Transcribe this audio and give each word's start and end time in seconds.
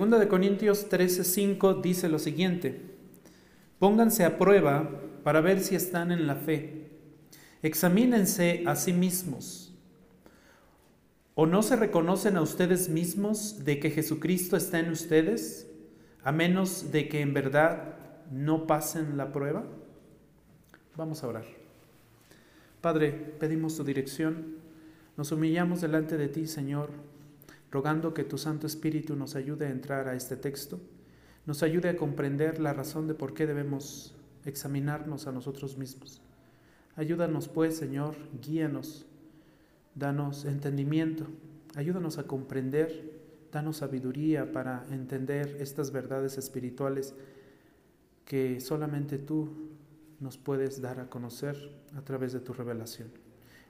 Segunda 0.00 0.18
de 0.18 0.28
Corintios 0.28 0.88
13:5 0.88 1.82
dice 1.82 2.08
lo 2.08 2.18
siguiente: 2.18 2.80
Pónganse 3.78 4.24
a 4.24 4.38
prueba 4.38 4.88
para 5.22 5.42
ver 5.42 5.60
si 5.60 5.74
están 5.74 6.10
en 6.10 6.26
la 6.26 6.36
fe. 6.36 6.88
Examínense 7.60 8.64
a 8.66 8.76
sí 8.76 8.94
mismos. 8.94 9.74
¿O 11.34 11.44
no 11.44 11.62
se 11.62 11.76
reconocen 11.76 12.38
a 12.38 12.40
ustedes 12.40 12.88
mismos 12.88 13.62
de 13.66 13.78
que 13.78 13.90
Jesucristo 13.90 14.56
está 14.56 14.78
en 14.78 14.90
ustedes, 14.90 15.70
a 16.24 16.32
menos 16.32 16.92
de 16.92 17.06
que 17.10 17.20
en 17.20 17.34
verdad 17.34 17.96
no 18.30 18.66
pasen 18.66 19.18
la 19.18 19.32
prueba? 19.32 19.66
Vamos 20.96 21.22
a 21.22 21.28
orar. 21.28 21.44
Padre, 22.80 23.12
pedimos 23.38 23.76
tu 23.76 23.84
dirección. 23.84 24.54
Nos 25.18 25.30
humillamos 25.30 25.82
delante 25.82 26.16
de 26.16 26.28
ti, 26.28 26.46
Señor, 26.46 26.88
rogando 27.70 28.14
que 28.14 28.24
tu 28.24 28.38
Santo 28.38 28.66
Espíritu 28.66 29.16
nos 29.16 29.36
ayude 29.36 29.66
a 29.66 29.70
entrar 29.70 30.08
a 30.08 30.14
este 30.14 30.36
texto, 30.36 30.80
nos 31.46 31.62
ayude 31.62 31.88
a 31.88 31.96
comprender 31.96 32.60
la 32.60 32.72
razón 32.72 33.06
de 33.06 33.14
por 33.14 33.34
qué 33.34 33.46
debemos 33.46 34.14
examinarnos 34.44 35.26
a 35.26 35.32
nosotros 35.32 35.76
mismos. 35.76 36.20
Ayúdanos 36.96 37.48
pues, 37.48 37.76
Señor, 37.76 38.16
guíanos, 38.42 39.06
danos 39.94 40.44
entendimiento, 40.44 41.26
ayúdanos 41.74 42.18
a 42.18 42.24
comprender, 42.24 43.20
danos 43.52 43.78
sabiduría 43.78 44.52
para 44.52 44.84
entender 44.90 45.56
estas 45.60 45.92
verdades 45.92 46.38
espirituales 46.38 47.14
que 48.24 48.60
solamente 48.60 49.18
tú 49.18 49.48
nos 50.20 50.36
puedes 50.36 50.80
dar 50.80 51.00
a 51.00 51.08
conocer 51.08 51.56
a 51.96 52.02
través 52.02 52.32
de 52.32 52.40
tu 52.40 52.52
revelación. 52.52 53.08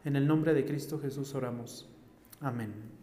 En 0.04 0.16
el 0.16 0.26
nombre 0.26 0.54
de 0.54 0.64
Cristo 0.64 0.98
Jesús 0.98 1.34
oramos. 1.34 1.88
Amén. 2.40 2.99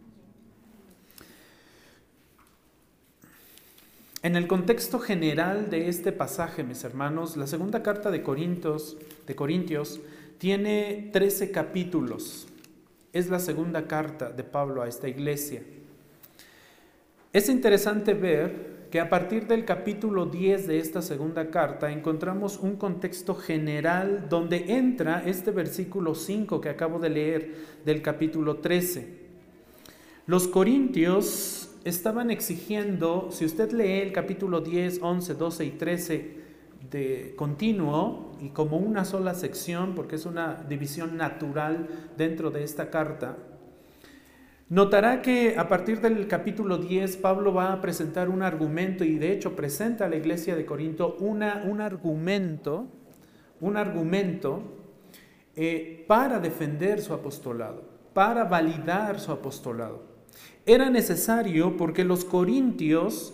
En 4.23 4.35
el 4.35 4.47
contexto 4.47 4.97
general 4.97 5.69
de 5.69 5.89
este 5.89 6.11
pasaje, 6.11 6.63
mis 6.63 6.83
hermanos, 6.83 7.37
la 7.37 7.45
segunda 7.45 7.83
carta 7.83 8.09
de 8.09 8.23
Corintios, 8.23 8.97
tiene 10.39 11.11
13 11.13 11.51
capítulos. 11.51 12.47
Es 13.13 13.29
la 13.29 13.39
segunda 13.39 13.87
carta 13.87 14.31
de 14.31 14.43
Pablo 14.43 14.81
a 14.81 14.87
esta 14.87 15.07
iglesia. 15.07 15.61
Es 17.31 17.47
interesante 17.47 18.15
ver 18.15 18.87
que 18.89 18.99
a 18.99 19.07
partir 19.07 19.45
del 19.45 19.65
capítulo 19.65 20.25
10 20.25 20.65
de 20.65 20.79
esta 20.79 21.03
segunda 21.03 21.51
carta 21.51 21.91
encontramos 21.91 22.57
un 22.57 22.75
contexto 22.75 23.35
general 23.35 24.27
donde 24.29 24.77
entra 24.77 25.23
este 25.27 25.51
versículo 25.51 26.15
5 26.15 26.59
que 26.59 26.69
acabo 26.69 26.97
de 26.97 27.09
leer 27.09 27.55
del 27.85 28.01
capítulo 28.01 28.57
13. 28.57 29.27
Los 30.25 30.47
corintios 30.47 31.66
estaban 31.83 32.31
exigiendo, 32.31 33.29
si 33.31 33.45
usted 33.45 33.71
lee 33.71 34.01
el 34.01 34.11
capítulo 34.11 34.61
10, 34.61 34.99
11, 35.01 35.33
12 35.35 35.65
y 35.65 35.71
13 35.71 36.37
de 36.89 37.33
continuo 37.35 38.31
y 38.41 38.49
como 38.49 38.77
una 38.77 39.05
sola 39.05 39.33
sección, 39.33 39.95
porque 39.95 40.15
es 40.15 40.25
una 40.25 40.63
división 40.67 41.17
natural 41.17 41.87
dentro 42.17 42.51
de 42.51 42.63
esta 42.63 42.89
carta, 42.89 43.37
Notará 44.69 45.21
que 45.21 45.55
a 45.57 45.69
partir 45.69 46.01
del 46.01 46.27
capítulo 46.27 46.77
10 46.77 47.17
Pablo 47.17 47.53
va 47.53 47.71
a 47.71 47.79
presentar 47.79 48.27
un 48.27 48.41
argumento 48.41 49.05
y 49.05 49.17
de 49.17 49.31
hecho 49.31 49.55
presenta 49.55 50.05
a 50.05 50.09
la 50.09 50.17
iglesia 50.17 50.57
de 50.57 50.65
Corinto 50.65 51.15
una, 51.21 51.63
un 51.65 51.79
argumento, 51.79 52.85
un 53.61 53.77
argumento 53.77 54.61
eh, 55.55 56.03
para 56.05 56.41
defender 56.41 57.01
su 57.01 57.13
apostolado, 57.13 57.81
para 58.13 58.43
validar 58.43 59.21
su 59.21 59.31
apostolado. 59.31 60.01
Era 60.67 60.91
necesario 60.91 61.77
porque 61.77 62.03
los 62.03 62.23
corintios 62.23 63.33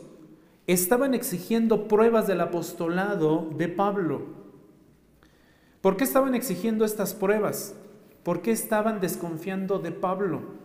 estaban 0.65 1.13
exigiendo 1.13 1.89
pruebas 1.89 2.27
del 2.27 2.39
apostolado 2.39 3.49
de 3.57 3.67
Pablo. 3.67 4.21
¿Por 5.81 5.97
qué 5.97 6.05
estaban 6.05 6.35
exigiendo 6.35 6.85
estas 6.85 7.13
pruebas? 7.13 7.75
¿Por 8.23 8.41
qué 8.41 8.51
estaban 8.51 9.01
desconfiando 9.01 9.79
de 9.79 9.91
Pablo? 9.91 10.63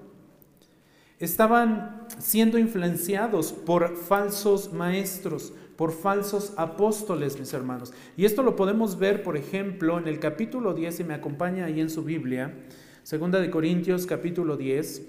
estaban 1.18 2.06
siendo 2.18 2.58
influenciados 2.58 3.52
por 3.52 3.96
falsos 3.96 4.72
maestros, 4.72 5.52
por 5.76 5.92
falsos 5.92 6.52
apóstoles, 6.56 7.38
mis 7.38 7.52
hermanos. 7.52 7.92
Y 8.16 8.24
esto 8.24 8.42
lo 8.42 8.56
podemos 8.56 8.98
ver, 8.98 9.22
por 9.22 9.36
ejemplo, 9.36 9.98
en 9.98 10.08
el 10.08 10.18
capítulo 10.20 10.74
10, 10.74 10.96
si 10.96 11.04
me 11.04 11.14
acompaña 11.14 11.64
ahí 11.64 11.80
en 11.80 11.90
su 11.90 12.04
Biblia, 12.04 12.54
segunda 13.02 13.40
de 13.40 13.50
Corintios 13.50 14.06
capítulo 14.06 14.56
10, 14.56 15.02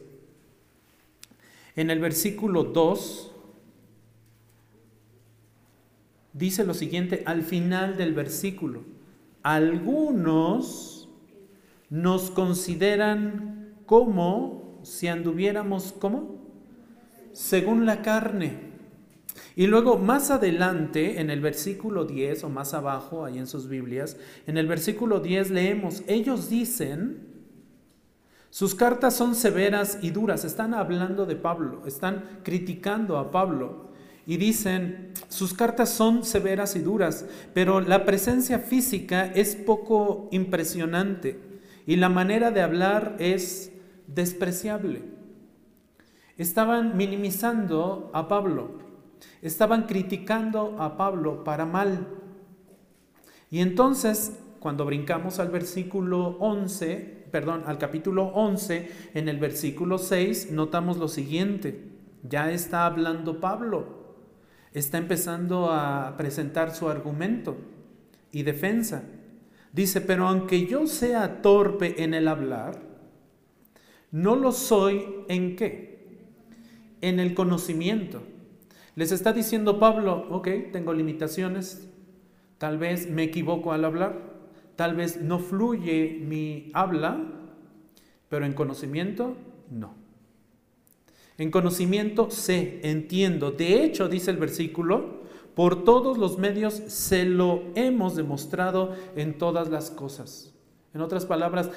en 1.80 1.90
el 1.90 2.00
versículo 2.00 2.66
2, 2.66 3.32
dice 6.34 6.66
lo 6.66 6.74
siguiente, 6.74 7.24
al 7.26 7.42
final 7.42 7.96
del 7.96 8.14
versículo, 8.14 8.82
algunos 9.44 11.08
nos 11.90 12.32
consideran 12.32 13.76
como 13.86 14.82
si 14.84 15.08
anduviéramos, 15.08 15.94
¿cómo? 15.94 16.36
Según 17.32 17.86
la 17.86 18.02
carne. 18.02 18.60
Y 19.56 19.68
luego 19.68 19.98
más 19.98 20.32
adelante, 20.32 21.22
en 21.22 21.30
el 21.30 21.40
versículo 21.40 22.04
10 22.04 22.44
o 22.44 22.50
más 22.50 22.74
abajo, 22.74 23.24
ahí 23.24 23.38
en 23.38 23.48
sus 23.48 23.70
Biblias, 23.70 24.18
en 24.48 24.58
el 24.58 24.68
versículo 24.68 25.22
10 25.22 25.52
leemos, 25.52 26.04
ellos 26.08 26.50
dicen, 26.50 27.29
sus 28.50 28.74
cartas 28.74 29.16
son 29.16 29.36
severas 29.36 30.00
y 30.02 30.10
duras, 30.10 30.44
están 30.44 30.74
hablando 30.74 31.26
de 31.26 31.36
Pablo, 31.36 31.84
están 31.86 32.42
criticando 32.44 33.18
a 33.18 33.30
Pablo 33.30 33.90
y 34.26 34.38
dicen, 34.38 35.12
sus 35.28 35.54
cartas 35.54 35.90
son 35.90 36.24
severas 36.24 36.76
y 36.76 36.80
duras, 36.80 37.26
pero 37.54 37.80
la 37.80 38.06
presencia 38.06 38.60
física 38.60 39.26
es 39.26 39.56
poco 39.56 40.30
impresionante 40.32 41.40
y 41.86 41.96
la 41.96 42.10
manera 42.10 42.50
de 42.52 42.62
hablar 42.62 43.16
es 43.20 43.72
despreciable. 44.08 45.04
Estaban 46.38 46.98
minimizando 46.98 48.10
a 48.14 48.28
Pablo, 48.28 48.80
estaban 49.42 49.84
criticando 49.84 50.76
a 50.80 50.98
Pablo 50.98 51.44
para 51.44 51.66
mal. 51.66 52.08
Y 53.52 53.60
entonces, 53.60 54.40
cuando 54.60 54.86
brincamos 54.86 55.40
al 55.40 55.50
versículo 55.50 56.38
11, 56.40 57.19
perdón, 57.32 57.64
al 57.66 57.78
capítulo 57.78 58.26
11, 58.28 58.92
en 59.14 59.30
el 59.30 59.38
versículo 59.38 59.98
6, 59.98 60.52
notamos 60.52 60.98
lo 60.98 61.08
siguiente. 61.08 61.84
Ya 62.24 62.52
está 62.52 62.86
hablando 62.86 63.40
Pablo, 63.40 64.16
está 64.74 64.98
empezando 64.98 65.72
a 65.72 66.16
presentar 66.18 66.76
su 66.76 66.90
argumento 66.90 67.58
y 68.32 68.44
defensa. 68.44 69.04
Dice, 69.72 70.02
pero 70.02 70.28
aunque 70.28 70.66
yo 70.66 70.88
sea 70.88 71.42
torpe 71.42 72.04
en 72.04 72.14
el 72.14 72.28
hablar, 72.28 72.82
no 74.12 74.36
lo 74.36 74.52
soy 74.52 75.06
en 75.28 75.56
qué? 75.56 76.26
En 77.02 77.20
el 77.20 77.36
conocimiento. 77.36 78.24
Les 78.96 79.12
está 79.12 79.32
diciendo 79.32 79.80
Pablo, 79.80 80.28
ok, 80.30 80.48
tengo 80.74 80.94
limitaciones, 80.94 81.88
tal 82.58 82.78
vez 82.78 83.10
me 83.10 83.24
equivoco 83.24 83.72
al 83.72 83.86
hablar, 83.86 84.39
tal 84.80 84.96
vez 84.96 85.22
no 85.22 85.40
fluye 85.40 86.22
mi 86.26 86.72
habla, 86.74 87.22
pero 88.30 88.46
en 88.46 88.54
conocimiento 88.54 89.36
no. 89.70 89.94
En 91.38 91.52
conocimiento 91.52 92.32
sé, 92.32 92.80
entiendo. 92.84 93.52
De 93.52 93.84
hecho, 93.84 94.08
dice 94.08 94.32
el 94.32 94.38
versículo, 94.38 95.20
por 95.54 95.84
todos 95.84 96.18
los 96.18 96.38
medios 96.38 96.76
se 96.76 97.26
lo 97.26 97.64
hemos 97.76 98.16
demostrado 98.16 98.96
en 99.18 99.38
todas 99.38 99.68
las 99.68 99.92
cosas. 99.92 100.54
En 100.94 101.02
otras 101.02 101.26
palabras, 101.26 101.70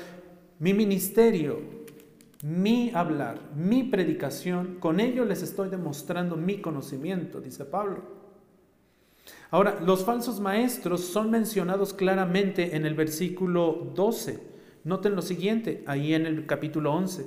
mi 0.61 0.73
ministerio, 0.73 1.59
mi 2.45 2.93
hablar, 2.95 3.41
mi 3.57 3.83
predicación, 3.83 4.77
con 4.79 5.01
ello 5.01 5.25
les 5.25 5.43
estoy 5.43 5.71
demostrando 5.71 6.37
mi 6.37 6.61
conocimiento, 6.61 7.41
dice 7.41 7.65
Pablo. 7.65 8.22
Ahora, 9.53 9.79
los 9.85 10.03
falsos 10.07 10.41
maestros 10.41 11.05
son 11.05 11.31
mencionados 11.31 11.93
claramente 11.93 12.75
en 12.75 12.87
el 12.87 12.95
versículo 12.95 13.93
12. 13.95 14.43
Noten 14.83 15.15
lo 15.15 15.21
siguiente, 15.21 15.85
ahí 15.87 16.15
en 16.15 16.25
el 16.25 16.47
capítulo 16.47 16.95
11. 16.95 17.27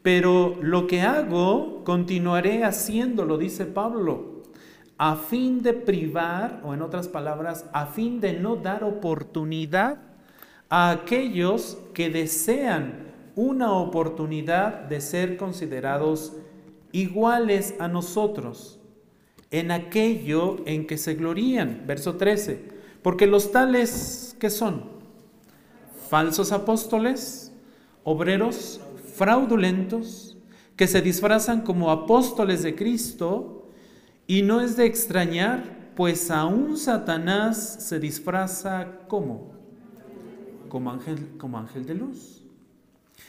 Pero 0.00 0.56
lo 0.62 0.86
que 0.86 1.02
hago, 1.02 1.82
continuaré 1.82 2.62
haciéndolo, 2.62 3.38
dice 3.38 3.66
Pablo, 3.66 4.44
a 4.98 5.16
fin 5.16 5.62
de 5.62 5.72
privar, 5.72 6.60
o 6.64 6.74
en 6.74 6.80
otras 6.80 7.08
palabras, 7.08 7.68
a 7.72 7.86
fin 7.86 8.20
de 8.20 8.34
no 8.34 8.54
dar 8.54 8.84
oportunidad 8.84 9.98
a 10.68 10.92
aquellos 10.92 11.76
que 11.92 12.08
desean 12.08 13.12
una 13.34 13.72
oportunidad 13.72 14.82
de 14.82 15.00
ser 15.00 15.36
considerados 15.36 16.36
iguales 16.92 17.74
a 17.80 17.88
nosotros 17.88 18.78
en 19.54 19.70
aquello 19.70 20.56
en 20.66 20.84
que 20.84 20.98
se 20.98 21.14
glorían. 21.14 21.84
Verso 21.86 22.16
13. 22.16 22.72
Porque 23.02 23.28
los 23.28 23.52
tales 23.52 24.36
que 24.40 24.50
son 24.50 24.82
falsos 26.08 26.50
apóstoles, 26.50 27.52
obreros 28.02 28.80
fraudulentos, 29.14 30.36
que 30.74 30.88
se 30.88 31.02
disfrazan 31.02 31.60
como 31.60 31.92
apóstoles 31.92 32.64
de 32.64 32.74
Cristo 32.74 33.68
Y 34.26 34.42
no 34.42 34.60
es 34.60 34.76
de 34.76 34.86
extrañar, 34.86 35.92
pues 35.94 36.30
aún 36.30 36.76
Satanás 36.76 37.76
se 37.78 38.00
disfraza 38.00 39.00
como, 39.06 39.52
como 40.68 40.90
ángel, 40.90 41.36
como 41.38 41.58
ángel 41.58 41.86
de 41.86 41.94
luz. 41.94 42.42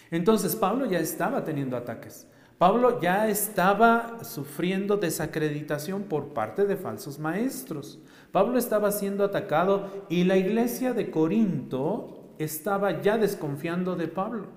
Entonces 0.09 0.55
Pablo 0.55 0.85
ya 0.85 0.99
estaba 0.99 1.43
teniendo 1.43 1.77
ataques. 1.77 2.25
Pablo 2.57 3.01
ya 3.01 3.27
estaba 3.27 4.23
sufriendo 4.23 4.95
desacreditación 4.95 6.03
por 6.03 6.29
parte 6.29 6.65
de 6.65 6.77
falsos 6.77 7.19
maestros. 7.19 7.99
Pablo 8.31 8.57
estaba 8.57 8.91
siendo 8.91 9.25
atacado 9.25 10.05
y 10.09 10.23
la 10.23 10.37
iglesia 10.37 10.93
de 10.93 11.11
Corinto 11.11 12.33
estaba 12.37 13.01
ya 13.01 13.17
desconfiando 13.17 13.95
de 13.95 14.07
Pablo. 14.07 14.47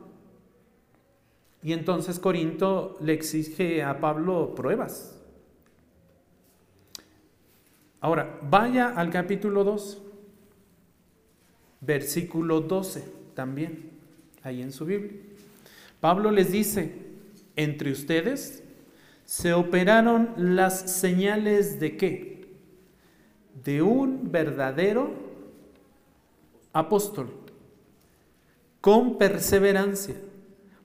Y 1.63 1.73
entonces 1.73 2.21
Corinto 2.21 2.97
le 3.01 3.15
exige 3.15 3.83
a 3.83 3.99
Pablo 3.99 4.55
pruebas. 4.55 5.19
Ahora, 8.01 8.39
vaya 8.49 8.91
al 8.91 9.11
capítulo 9.11 9.65
2, 9.65 10.03
versículo 11.81 12.61
12 12.61 13.05
también, 13.35 13.91
ahí 14.45 14.63
en 14.63 14.71
su 14.71 14.85
Biblia. 14.85 15.21
Pablo 16.01 16.31
les 16.31 16.53
dice, 16.53 17.08
entre 17.59 17.91
ustedes 17.91 18.63
se 19.25 19.53
operaron 19.53 20.31
las 20.37 20.91
señales 20.91 21.79
de 21.81 21.97
qué? 21.99 22.47
De 23.63 23.83
un 23.83 24.31
verdadero 24.33 25.11
apóstol, 26.73 27.29
con 28.81 29.19
perseverancia, 29.19 30.15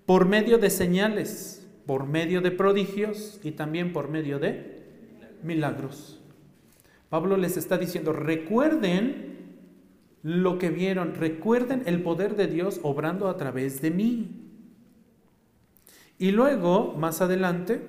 por 0.05 0.27
medio 0.27 0.57
de 0.57 0.71
señales, 0.71 1.65
por 1.85 2.07
medio 2.07 2.41
de 2.41 2.51
prodigios 2.51 3.39
y 3.43 3.51
también 3.51 3.93
por 3.93 4.09
medio 4.09 4.39
de 4.39 4.81
milagros. 5.43 6.19
Pablo 7.09 7.37
les 7.37 7.55
está 7.55 7.77
diciendo, 7.77 8.11
recuerden 8.11 9.33
lo 10.23 10.57
que 10.57 10.69
vieron, 10.69 11.13
recuerden 11.13 11.83
el 11.85 12.01
poder 12.01 12.35
de 12.35 12.47
Dios 12.47 12.79
obrando 12.81 13.27
a 13.27 13.37
través 13.37 13.81
de 13.81 13.91
mí. 13.91 14.43
Y 16.17 16.31
luego, 16.31 16.93
más 16.93 17.21
adelante, 17.21 17.81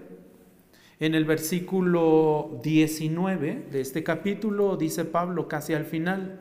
en 1.00 1.14
el 1.14 1.24
versículo 1.24 2.60
19 2.62 3.68
de 3.70 3.80
este 3.80 4.02
capítulo, 4.02 4.76
dice 4.76 5.04
Pablo 5.04 5.48
casi 5.48 5.74
al 5.74 5.84
final, 5.84 6.40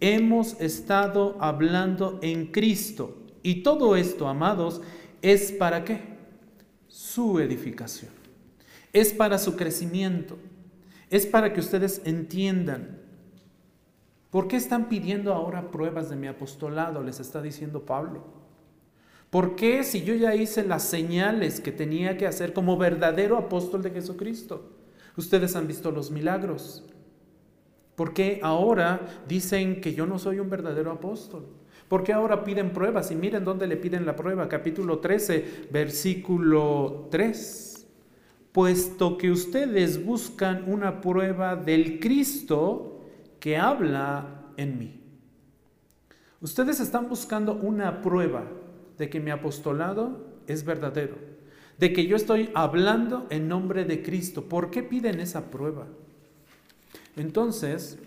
hemos 0.00 0.60
estado 0.60 1.36
hablando 1.40 2.18
en 2.22 2.46
Cristo. 2.46 3.18
Y 3.42 3.62
todo 3.62 3.96
esto, 3.96 4.28
amados, 4.28 4.80
es 5.20 5.52
para 5.52 5.84
qué? 5.84 6.00
Su 6.88 7.38
edificación. 7.38 8.10
Es 8.92 9.12
para 9.12 9.38
su 9.38 9.56
crecimiento. 9.56 10.38
Es 11.08 11.26
para 11.26 11.52
que 11.52 11.60
ustedes 11.60 12.02
entiendan. 12.04 12.98
¿Por 14.30 14.48
qué 14.48 14.56
están 14.56 14.88
pidiendo 14.88 15.34
ahora 15.34 15.70
pruebas 15.70 16.10
de 16.10 16.16
mi 16.16 16.26
apostolado? 16.26 17.02
Les 17.02 17.20
está 17.20 17.42
diciendo 17.42 17.84
Pablo. 17.84 18.41
¿Por 19.32 19.56
qué 19.56 19.82
si 19.82 20.02
yo 20.02 20.14
ya 20.14 20.34
hice 20.34 20.62
las 20.62 20.82
señales 20.82 21.62
que 21.62 21.72
tenía 21.72 22.18
que 22.18 22.26
hacer 22.26 22.52
como 22.52 22.76
verdadero 22.76 23.38
apóstol 23.38 23.80
de 23.80 23.90
Jesucristo? 23.90 24.72
Ustedes 25.16 25.56
han 25.56 25.66
visto 25.66 25.90
los 25.90 26.10
milagros. 26.10 26.84
¿Por 27.94 28.12
qué 28.12 28.40
ahora 28.42 29.00
dicen 29.26 29.80
que 29.80 29.94
yo 29.94 30.04
no 30.04 30.18
soy 30.18 30.38
un 30.38 30.50
verdadero 30.50 30.90
apóstol? 30.90 31.46
¿Por 31.88 32.04
qué 32.04 32.12
ahora 32.12 32.44
piden 32.44 32.74
pruebas? 32.74 33.10
Y 33.10 33.14
miren 33.14 33.42
dónde 33.42 33.66
le 33.66 33.78
piden 33.78 34.04
la 34.04 34.16
prueba. 34.16 34.50
Capítulo 34.50 34.98
13, 34.98 35.68
versículo 35.70 37.08
3. 37.10 37.86
Puesto 38.52 39.16
que 39.16 39.30
ustedes 39.30 40.04
buscan 40.04 40.70
una 40.70 41.00
prueba 41.00 41.56
del 41.56 42.00
Cristo 42.00 43.00
que 43.40 43.56
habla 43.56 44.42
en 44.58 44.78
mí. 44.78 45.00
Ustedes 46.42 46.80
están 46.80 47.08
buscando 47.08 47.54
una 47.54 48.02
prueba 48.02 48.44
de 48.98 49.08
que 49.10 49.20
mi 49.20 49.30
apostolado 49.30 50.26
es 50.46 50.64
verdadero, 50.64 51.16
de 51.78 51.92
que 51.92 52.06
yo 52.06 52.16
estoy 52.16 52.50
hablando 52.54 53.26
en 53.30 53.48
nombre 53.48 53.84
de 53.84 54.02
Cristo. 54.02 54.44
¿Por 54.44 54.70
qué 54.70 54.82
piden 54.82 55.20
esa 55.20 55.50
prueba? 55.50 55.86
Entonces, 57.16 57.98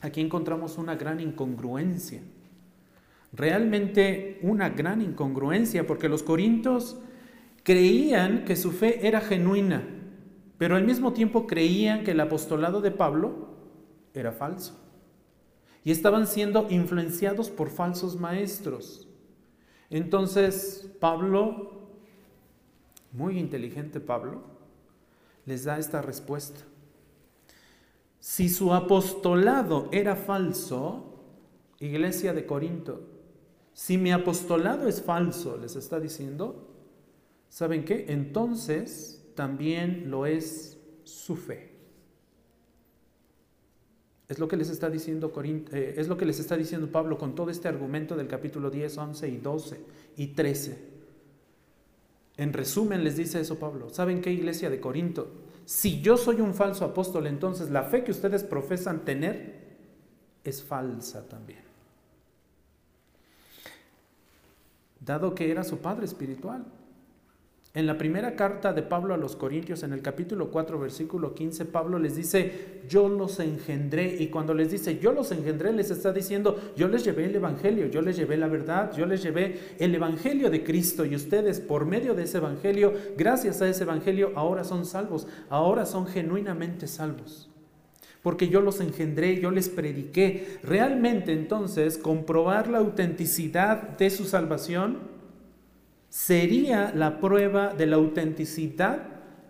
aquí 0.00 0.20
encontramos 0.20 0.78
una 0.78 0.96
gran 0.96 1.20
incongruencia. 1.20 2.20
Realmente 3.32 4.38
una 4.42 4.70
gran 4.70 5.02
incongruencia, 5.02 5.86
porque 5.86 6.08
los 6.08 6.22
corintios 6.22 6.98
creían 7.62 8.44
que 8.44 8.56
su 8.56 8.72
fe 8.72 9.06
era 9.06 9.20
genuina, 9.20 9.86
pero 10.58 10.76
al 10.76 10.84
mismo 10.84 11.12
tiempo 11.12 11.46
creían 11.46 12.02
que 12.04 12.10
el 12.10 12.20
apostolado 12.20 12.80
de 12.80 12.90
Pablo 12.90 13.50
era 14.14 14.32
falso. 14.32 14.76
Y 15.84 15.92
estaban 15.92 16.26
siendo 16.26 16.66
influenciados 16.70 17.48
por 17.48 17.70
falsos 17.70 18.18
maestros. 18.18 19.09
Entonces 19.90 20.88
Pablo, 21.00 21.72
muy 23.12 23.38
inteligente 23.38 24.00
Pablo, 24.00 24.42
les 25.46 25.64
da 25.64 25.78
esta 25.78 26.00
respuesta. 26.00 26.60
Si 28.20 28.48
su 28.48 28.72
apostolado 28.72 29.88
era 29.90 30.14
falso, 30.14 31.04
iglesia 31.80 32.32
de 32.32 32.46
Corinto, 32.46 33.00
si 33.72 33.96
mi 33.98 34.12
apostolado 34.12 34.86
es 34.86 35.02
falso, 35.02 35.56
les 35.56 35.74
está 35.74 35.98
diciendo, 35.98 36.68
¿saben 37.48 37.84
qué? 37.84 38.06
Entonces 38.08 39.26
también 39.34 40.10
lo 40.10 40.26
es 40.26 40.78
su 41.02 41.34
fe. 41.36 41.69
Es 44.30 44.38
lo 44.38 44.46
que 44.46 44.56
les 44.56 44.70
está 44.70 44.88
diciendo 44.88 45.32
eh, 45.44 45.94
es 45.96 46.06
lo 46.06 46.16
que 46.16 46.24
les 46.24 46.38
está 46.38 46.56
diciendo 46.56 46.86
Pablo 46.86 47.18
con 47.18 47.34
todo 47.34 47.50
este 47.50 47.66
argumento 47.66 48.14
del 48.14 48.28
capítulo 48.28 48.70
10, 48.70 48.96
11 48.96 49.28
y 49.28 49.36
12 49.38 49.80
y 50.18 50.28
13. 50.28 50.78
En 52.36 52.52
resumen 52.52 53.02
les 53.02 53.16
dice 53.16 53.40
eso 53.40 53.58
Pablo. 53.58 53.90
¿Saben 53.90 54.20
qué 54.22 54.30
iglesia 54.30 54.70
de 54.70 54.78
Corinto? 54.78 55.32
Si 55.64 56.00
yo 56.00 56.16
soy 56.16 56.40
un 56.40 56.54
falso 56.54 56.84
apóstol, 56.84 57.26
entonces 57.26 57.70
la 57.70 57.82
fe 57.82 58.04
que 58.04 58.12
ustedes 58.12 58.44
profesan 58.44 59.04
tener 59.04 59.64
es 60.44 60.62
falsa 60.62 61.28
también. 61.28 61.64
Dado 65.00 65.34
que 65.34 65.50
era 65.50 65.64
su 65.64 65.78
padre 65.78 66.04
espiritual. 66.04 66.64
En 67.72 67.86
la 67.86 67.96
primera 67.96 68.34
carta 68.34 68.72
de 68.72 68.82
Pablo 68.82 69.14
a 69.14 69.16
los 69.16 69.36
Corintios, 69.36 69.84
en 69.84 69.92
el 69.92 70.02
capítulo 70.02 70.50
4, 70.50 70.76
versículo 70.80 71.34
15, 71.34 71.66
Pablo 71.66 72.00
les 72.00 72.16
dice, 72.16 72.80
yo 72.88 73.08
los 73.08 73.38
engendré. 73.38 74.16
Y 74.18 74.26
cuando 74.26 74.54
les 74.54 74.72
dice, 74.72 74.98
yo 74.98 75.12
los 75.12 75.30
engendré, 75.30 75.72
les 75.72 75.92
está 75.92 76.12
diciendo, 76.12 76.58
yo 76.76 76.88
les 76.88 77.04
llevé 77.04 77.26
el 77.26 77.36
Evangelio, 77.36 77.86
yo 77.86 78.02
les 78.02 78.16
llevé 78.16 78.36
la 78.36 78.48
verdad, 78.48 78.90
yo 78.96 79.06
les 79.06 79.22
llevé 79.22 79.76
el 79.78 79.94
Evangelio 79.94 80.50
de 80.50 80.64
Cristo. 80.64 81.04
Y 81.04 81.14
ustedes, 81.14 81.60
por 81.60 81.86
medio 81.86 82.14
de 82.14 82.24
ese 82.24 82.38
Evangelio, 82.38 82.92
gracias 83.16 83.62
a 83.62 83.68
ese 83.68 83.84
Evangelio, 83.84 84.32
ahora 84.34 84.64
son 84.64 84.84
salvos, 84.84 85.28
ahora 85.48 85.86
son 85.86 86.08
genuinamente 86.08 86.88
salvos. 86.88 87.50
Porque 88.20 88.48
yo 88.48 88.62
los 88.62 88.80
engendré, 88.80 89.40
yo 89.40 89.52
les 89.52 89.68
prediqué. 89.68 90.58
Realmente 90.64 91.32
entonces, 91.32 91.98
comprobar 91.98 92.66
la 92.66 92.78
autenticidad 92.78 93.96
de 93.96 94.10
su 94.10 94.24
salvación 94.24 95.09
sería 96.10 96.92
la 96.94 97.20
prueba 97.20 97.72
de 97.72 97.86
la 97.86 97.96
autenticidad 97.96 98.98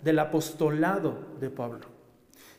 del 0.05 0.19
apostolado 0.21 1.17
de 1.40 1.50
Pablo. 1.50 1.87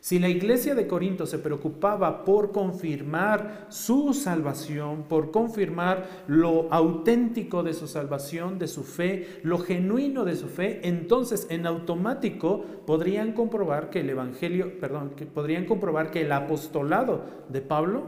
Si 0.00 0.18
la 0.18 0.28
iglesia 0.28 0.74
de 0.74 0.88
Corinto 0.88 1.26
se 1.26 1.38
preocupaba 1.38 2.24
por 2.24 2.50
confirmar 2.50 3.66
su 3.68 4.12
salvación, 4.12 5.04
por 5.04 5.30
confirmar 5.30 6.24
lo 6.26 6.66
auténtico 6.72 7.62
de 7.62 7.72
su 7.72 7.86
salvación, 7.86 8.58
de 8.58 8.66
su 8.66 8.82
fe, 8.82 9.38
lo 9.44 9.58
genuino 9.58 10.24
de 10.24 10.34
su 10.34 10.48
fe, 10.48 10.80
entonces 10.82 11.46
en 11.50 11.66
automático 11.66 12.64
podrían 12.84 13.30
comprobar 13.32 13.90
que 13.90 14.00
el 14.00 14.10
evangelio, 14.10 14.80
perdón, 14.80 15.10
que 15.10 15.24
podrían 15.24 15.66
comprobar 15.66 16.10
que 16.10 16.22
el 16.22 16.32
apostolado 16.32 17.24
de 17.48 17.60
Pablo 17.60 18.02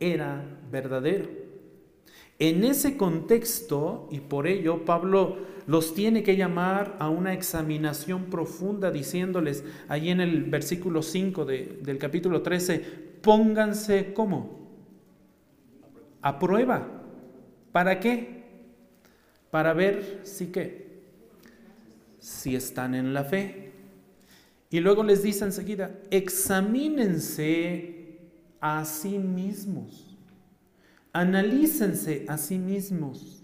era 0.00 0.44
verdadero. 0.72 1.39
En 2.40 2.64
ese 2.64 2.96
contexto, 2.96 4.08
y 4.10 4.18
por 4.20 4.46
ello 4.46 4.86
Pablo 4.86 5.36
los 5.66 5.94
tiene 5.94 6.22
que 6.22 6.38
llamar 6.38 6.96
a 6.98 7.10
una 7.10 7.34
examinación 7.34 8.30
profunda, 8.30 8.90
diciéndoles 8.90 9.62
ahí 9.88 10.08
en 10.08 10.22
el 10.22 10.44
versículo 10.44 11.02
5 11.02 11.44
del 11.44 11.98
capítulo 11.98 12.40
13, 12.40 12.78
pónganse 13.20 14.14
como 14.14 14.58
a 16.22 16.38
prueba. 16.38 16.88
¿Para 17.72 18.00
qué? 18.00 18.44
Para 19.50 19.74
ver 19.74 20.20
si 20.22 20.46
qué, 20.46 21.02
si 22.20 22.56
están 22.56 22.94
en 22.94 23.12
la 23.12 23.24
fe. 23.24 23.72
Y 24.70 24.80
luego 24.80 25.04
les 25.04 25.22
dice 25.22 25.44
enseguida, 25.44 25.94
examínense 26.10 27.50
a 28.62 28.86
sí 28.86 29.18
mismos 29.18 30.09
Analícense 31.12 32.24
a 32.28 32.38
sí 32.38 32.58
mismos, 32.58 33.42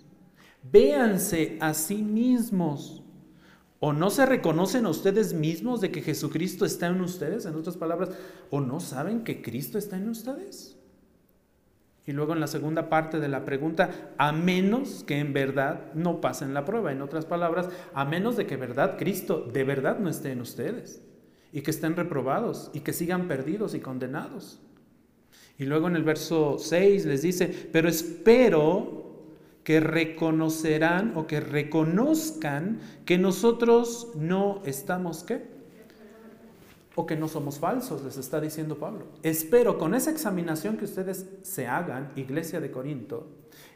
véanse 0.63 1.59
a 1.61 1.75
sí 1.75 2.03
mismos, 2.03 3.03
¿O 3.79 3.93
no 3.93 4.09
se 4.11 4.25
reconocen 4.25 4.87
a 4.87 4.89
ustedes 4.89 5.35
mismos 5.35 5.81
de 5.81 5.91
que 5.91 6.01
Jesucristo 6.01 6.65
está 6.65 6.87
en 6.87 7.01
ustedes? 7.03 7.45
En 7.45 7.55
otras 7.57 7.77
palabras, 7.77 8.11
¿o 8.51 8.61
no 8.61 8.81
saben 8.81 9.23
que 9.23 9.43
Cristo 9.43 9.77
está 9.77 9.97
en 9.97 10.09
ustedes? 10.09 10.79
Y 12.07 12.13
luego 12.13 12.33
en 12.33 12.41
la 12.41 12.47
segunda 12.47 12.89
parte 12.89 13.21
de 13.21 13.29
la 13.29 13.45
pregunta, 13.45 14.13
a 14.17 14.33
menos 14.33 15.05
que 15.05 15.19
en 15.19 15.33
verdad 15.33 15.93
no 15.95 16.21
pasen 16.21 16.55
la 16.55 16.65
prueba. 16.65 16.93
En 16.93 17.03
otras 17.03 17.27
palabras, 17.27 17.69
a 17.93 18.05
menos 18.05 18.37
de 18.37 18.47
que 18.47 18.57
verdad 18.57 18.97
Cristo 18.97 19.47
de 19.53 19.65
verdad 19.65 19.99
no 19.99 20.09
esté 20.09 20.33
en 20.33 20.41
ustedes 20.41 21.03
y 21.53 21.61
que 21.61 21.71
estén 21.71 21.97
reprobados 21.97 22.71
y 22.73 22.81
que 22.81 22.93
sigan 22.93 23.29
perdidos 23.29 23.75
y 23.75 23.81
condenados. 23.81 24.61
Y 25.59 25.65
luego 25.65 25.89
en 25.89 25.97
el 25.97 26.03
verso 26.03 26.57
6 26.59 27.07
les 27.07 27.23
dice, 27.23 27.47
pero 27.73 27.89
espero 27.89 29.07
que 29.65 29.81
reconocerán 29.81 31.17
o 31.17 31.27
que 31.27 31.41
reconozcan 31.41 32.79
que 33.05 33.19
nosotros 33.19 34.13
no 34.15 34.63
estamos 34.65 35.25
qué? 35.25 35.57
O 36.95 37.05
que 37.05 37.17
no 37.17 37.27
somos 37.27 37.59
falsos, 37.59 38.03
les 38.05 38.17
está 38.17 38.41
diciendo 38.41 38.79
Pablo. 38.79 39.07
Espero 39.23 39.77
con 39.77 39.95
esa 39.95 40.11
examinación 40.11 40.77
que 40.77 40.85
ustedes 40.85 41.27
se 41.43 41.67
hagan, 41.67 42.13
iglesia 42.17 42.61
de 42.61 42.71
Corinto, 42.71 43.27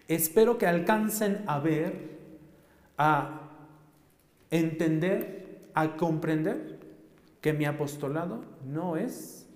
espero 0.07 0.59
que 0.59 0.67
alcancen 0.67 1.43
a 1.47 1.59
ver, 1.59 2.19
a 2.97 3.51
entender, 4.51 5.71
a 5.75 5.97
comprender 5.97 6.79
que 7.41 7.53
mi 7.53 7.65
apostolado 7.65 8.45
no 8.65 8.97
es 8.97 9.47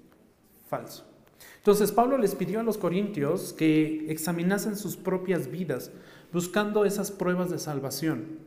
falso. 0.69 1.14
Entonces 1.57 1.93
Pablo 1.93 2.19
les 2.19 2.35
pidió 2.35 2.61
a 2.61 2.63
los 2.63 2.79
corintios 2.79 3.53
que 3.53 4.07
examinasen 4.11 4.77
sus 4.77 4.97
propias 4.97 5.51
vidas 5.51 5.91
buscando 6.33 6.85
esas 6.85 7.11
pruebas 7.11 7.51
de 7.51 7.59
salvación. 7.59 8.39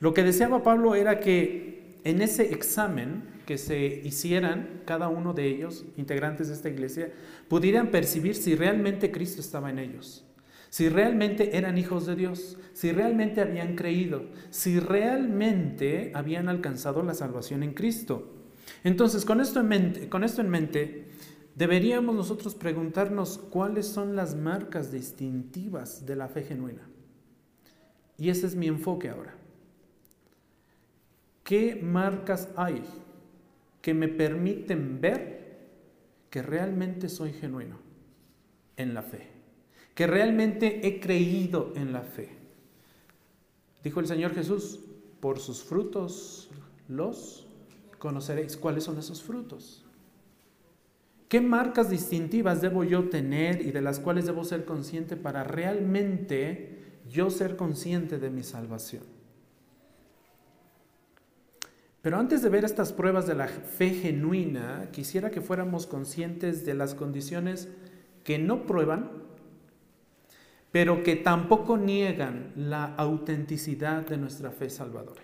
Lo 0.00 0.12
que 0.12 0.22
deseaba 0.22 0.62
Pablo 0.62 0.94
era 0.94 1.20
que 1.20 1.96
en 2.04 2.20
ese 2.20 2.52
examen 2.52 3.24
que 3.46 3.58
se 3.58 4.02
hicieran 4.04 4.82
cada 4.84 5.08
uno 5.08 5.32
de 5.32 5.46
ellos, 5.46 5.84
integrantes 5.96 6.48
de 6.48 6.54
esta 6.54 6.68
iglesia, 6.68 7.12
pudieran 7.48 7.90
percibir 7.90 8.34
si 8.34 8.54
realmente 8.54 9.10
Cristo 9.10 9.40
estaba 9.40 9.70
en 9.70 9.78
ellos, 9.78 10.24
si 10.68 10.88
realmente 10.88 11.56
eran 11.56 11.78
hijos 11.78 12.06
de 12.06 12.16
Dios, 12.16 12.58
si 12.74 12.92
realmente 12.92 13.40
habían 13.40 13.74
creído, 13.74 14.26
si 14.50 14.78
realmente 14.78 16.12
habían 16.14 16.48
alcanzado 16.48 17.02
la 17.02 17.14
salvación 17.14 17.62
en 17.62 17.72
Cristo. 17.72 18.34
Entonces, 18.84 19.24
con 19.24 19.40
esto 19.40 19.60
en 19.60 19.68
mente, 19.68 20.08
con 20.08 20.24
esto 20.24 20.42
en 20.42 20.50
mente 20.50 21.07
deberíamos 21.58 22.14
nosotros 22.14 22.54
preguntarnos 22.54 23.36
cuáles 23.36 23.86
son 23.86 24.14
las 24.14 24.36
marcas 24.36 24.92
distintivas 24.92 26.06
de 26.06 26.14
la 26.14 26.28
fe 26.28 26.44
genuina. 26.44 26.88
Y 28.16 28.30
ese 28.30 28.46
es 28.46 28.54
mi 28.54 28.68
enfoque 28.68 29.08
ahora. 29.08 29.34
¿Qué 31.42 31.74
marcas 31.82 32.48
hay 32.54 32.84
que 33.82 33.92
me 33.92 34.06
permiten 34.06 35.00
ver 35.00 35.58
que 36.30 36.42
realmente 36.42 37.08
soy 37.08 37.32
genuino 37.32 37.76
en 38.76 38.94
la 38.94 39.02
fe? 39.02 39.26
Que 39.96 40.06
realmente 40.06 40.86
he 40.86 41.00
creído 41.00 41.72
en 41.74 41.92
la 41.92 42.02
fe. 42.02 42.36
Dijo 43.82 43.98
el 43.98 44.06
Señor 44.06 44.32
Jesús, 44.32 44.78
por 45.18 45.40
sus 45.40 45.64
frutos 45.64 46.50
los 46.86 47.48
conoceréis. 47.98 48.56
¿Cuáles 48.56 48.84
son 48.84 48.96
esos 48.98 49.22
frutos? 49.24 49.87
¿Qué 51.28 51.40
marcas 51.40 51.90
distintivas 51.90 52.60
debo 52.60 52.84
yo 52.84 53.10
tener 53.10 53.60
y 53.60 53.70
de 53.70 53.82
las 53.82 54.00
cuales 54.00 54.26
debo 54.26 54.44
ser 54.44 54.64
consciente 54.64 55.16
para 55.16 55.44
realmente 55.44 56.78
yo 57.08 57.30
ser 57.30 57.56
consciente 57.56 58.18
de 58.18 58.30
mi 58.30 58.42
salvación. 58.42 59.02
Pero 62.02 62.18
antes 62.18 62.42
de 62.42 62.48
ver 62.48 62.64
estas 62.64 62.92
pruebas 62.92 63.26
de 63.26 63.34
la 63.34 63.48
fe 63.48 63.90
genuina, 63.90 64.88
quisiera 64.92 65.30
que 65.30 65.40
fuéramos 65.40 65.86
conscientes 65.86 66.64
de 66.64 66.74
las 66.74 66.94
condiciones 66.94 67.68
que 68.24 68.38
no 68.38 68.66
prueban, 68.66 69.10
pero 70.70 71.02
que 71.02 71.16
tampoco 71.16 71.76
niegan 71.76 72.52
la 72.56 72.94
autenticidad 72.94 74.06
de 74.06 74.16
nuestra 74.16 74.50
fe 74.50 74.70
salvadora. 74.70 75.22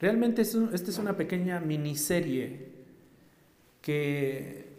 Realmente 0.00 0.42
esta 0.42 0.90
es 0.90 0.98
una 0.98 1.16
pequeña 1.16 1.60
miniserie 1.60 2.70
que 3.82 4.69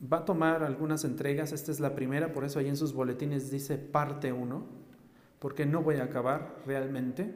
va 0.00 0.18
a 0.18 0.24
tomar 0.24 0.62
algunas 0.62 1.04
entregas. 1.04 1.52
Esta 1.52 1.70
es 1.72 1.80
la 1.80 1.94
primera, 1.94 2.32
por 2.32 2.44
eso 2.44 2.58
ahí 2.58 2.68
en 2.68 2.76
sus 2.76 2.92
boletines 2.92 3.50
dice 3.50 3.78
parte 3.78 4.32
1 4.32 4.80
porque 5.40 5.66
no 5.66 5.82
voy 5.82 5.96
a 5.96 6.04
acabar 6.04 6.62
realmente. 6.66 7.34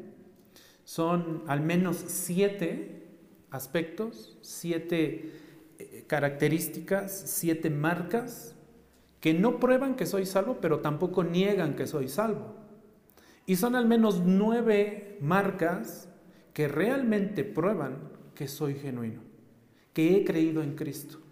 Son 0.84 1.42
al 1.48 1.62
menos 1.62 1.96
siete 1.96 3.02
aspectos, 3.50 4.38
siete 4.42 5.32
eh, 5.78 6.04
características, 6.06 7.12
siete 7.26 7.70
marcas 7.70 8.54
que 9.20 9.32
no 9.32 9.58
prueban 9.58 9.96
que 9.96 10.04
soy 10.04 10.26
salvo, 10.26 10.58
pero 10.60 10.80
tampoco 10.80 11.24
niegan 11.24 11.74
que 11.74 11.86
soy 11.86 12.08
salvo. 12.08 12.54
Y 13.46 13.56
son 13.56 13.74
al 13.74 13.86
menos 13.86 14.20
nueve 14.20 15.18
marcas 15.22 16.08
que 16.52 16.68
realmente 16.68 17.42
prueban 17.42 18.10
que 18.34 18.48
soy 18.48 18.74
genuino, 18.74 19.22
que 19.94 20.16
he 20.16 20.24
creído 20.24 20.62
en 20.62 20.76
Cristo. 20.76 21.23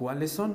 ¿Cuáles 0.00 0.30
son? 0.30 0.54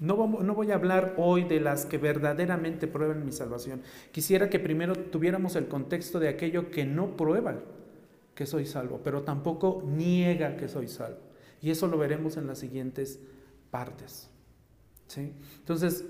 No, 0.00 0.16
voy 0.16 0.72
a 0.72 0.74
hablar 0.74 1.14
hoy 1.16 1.44
de 1.44 1.60
las 1.60 1.86
que 1.86 1.96
verdaderamente 1.96 2.88
prueban 2.88 3.24
mi 3.24 3.30
salvación. 3.30 3.82
Quisiera 4.10 4.50
que 4.50 4.58
primero 4.58 4.96
tuviéramos 4.96 5.54
el 5.54 5.68
contexto 5.68 6.18
de 6.18 6.28
aquello 6.28 6.72
que 6.72 6.84
no 6.84 7.16
prueba 7.16 7.60
que 8.34 8.46
soy 8.46 8.66
salvo, 8.66 9.00
pero 9.04 9.22
tampoco 9.22 9.84
niega 9.86 10.56
que 10.56 10.66
soy 10.66 10.88
salvo. 10.88 11.20
Y 11.62 11.70
eso 11.70 11.86
lo 11.86 11.98
veremos 11.98 12.36
en 12.36 12.48
las 12.48 12.58
siguientes 12.58 13.20
partes. 13.70 14.28
Entonces, 15.14 16.04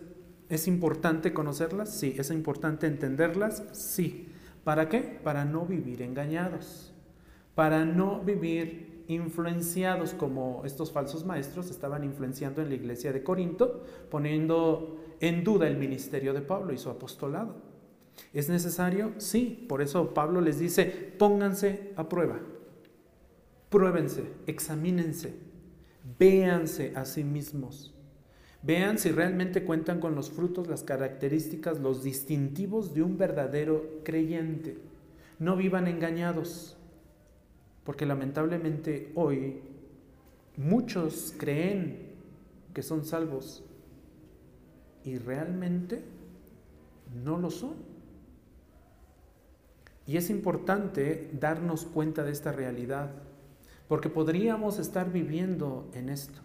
¿es 0.48 0.68
importante 0.68 1.34
conocerlas? 1.34 1.90
Sí. 1.90 2.14
¿Es 2.16 2.30
importante 2.30 2.86
entenderlas? 2.86 3.62
Sí. 3.72 4.30
¿Para 4.64 4.88
qué? 4.88 5.00
Para 5.02 5.44
no 5.44 5.66
vivir 5.66 6.00
engañados. 6.00 6.94
Para 7.54 7.84
no 7.84 8.20
vivir 8.20 8.87
influenciados 9.08 10.12
como 10.14 10.62
estos 10.64 10.92
falsos 10.92 11.24
maestros 11.24 11.70
estaban 11.70 12.04
influenciando 12.04 12.62
en 12.62 12.68
la 12.68 12.74
iglesia 12.76 13.12
de 13.12 13.22
Corinto, 13.22 13.82
poniendo 14.10 15.00
en 15.20 15.42
duda 15.42 15.66
el 15.66 15.76
ministerio 15.76 16.32
de 16.32 16.42
Pablo 16.42 16.72
y 16.72 16.78
su 16.78 16.90
apostolado. 16.90 17.56
¿Es 18.32 18.48
necesario? 18.48 19.12
Sí, 19.18 19.64
por 19.68 19.82
eso 19.82 20.12
Pablo 20.12 20.40
les 20.40 20.58
dice, 20.58 20.86
pónganse 21.18 21.92
a 21.96 22.08
prueba, 22.08 22.38
pruébense, 23.70 24.24
examínense, 24.46 25.34
véanse 26.18 26.92
a 26.94 27.04
sí 27.04 27.24
mismos. 27.24 27.94
Vean 28.62 28.98
si 28.98 29.10
realmente 29.10 29.64
cuentan 29.64 30.00
con 30.00 30.14
los 30.14 30.30
frutos, 30.30 30.66
las 30.66 30.82
características, 30.82 31.78
los 31.78 32.02
distintivos 32.02 32.92
de 32.92 33.02
un 33.02 33.16
verdadero 33.16 34.00
creyente. 34.04 34.78
No 35.38 35.56
vivan 35.56 35.86
engañados. 35.86 36.77
Porque 37.88 38.04
lamentablemente 38.04 39.12
hoy 39.14 39.62
muchos 40.58 41.32
creen 41.38 42.16
que 42.74 42.82
son 42.82 43.06
salvos 43.06 43.64
y 45.04 45.16
realmente 45.16 46.04
no 47.24 47.38
lo 47.38 47.50
son. 47.50 47.76
Y 50.06 50.18
es 50.18 50.28
importante 50.28 51.30
darnos 51.32 51.86
cuenta 51.86 52.24
de 52.24 52.32
esta 52.32 52.52
realidad, 52.52 53.10
porque 53.88 54.10
podríamos 54.10 54.78
estar 54.78 55.10
viviendo 55.10 55.90
en 55.94 56.10
esto. 56.10 56.42